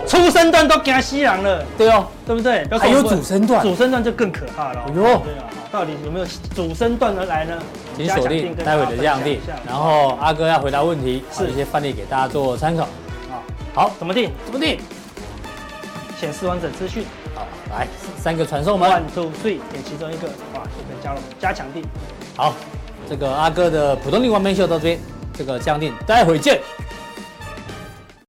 [0.06, 2.66] 初升段都惊死人了，对哦，对不对？
[2.66, 4.82] 不还有主升段主升段就更可怕了。
[4.82, 7.58] 哎呦对啊，到底有没有主升段而来呢？
[7.96, 12.84] 请锁定待会的这样定，然后阿哥要回答问题，是是一些范例给大家做参考。
[12.84, 13.40] 啊，
[13.74, 14.30] 好，怎么定？
[14.46, 14.78] 怎么定？
[16.20, 17.04] 显示完整资讯
[17.36, 17.88] 好，来
[18.18, 18.90] 三个传送门。
[18.90, 20.28] ，one two three，点其中一个，
[21.04, 21.84] 加入加强定。
[22.38, 22.54] 好，
[23.10, 25.00] 这个阿哥的普通力完美秀到这边，
[25.34, 26.62] 这个降定，待会见。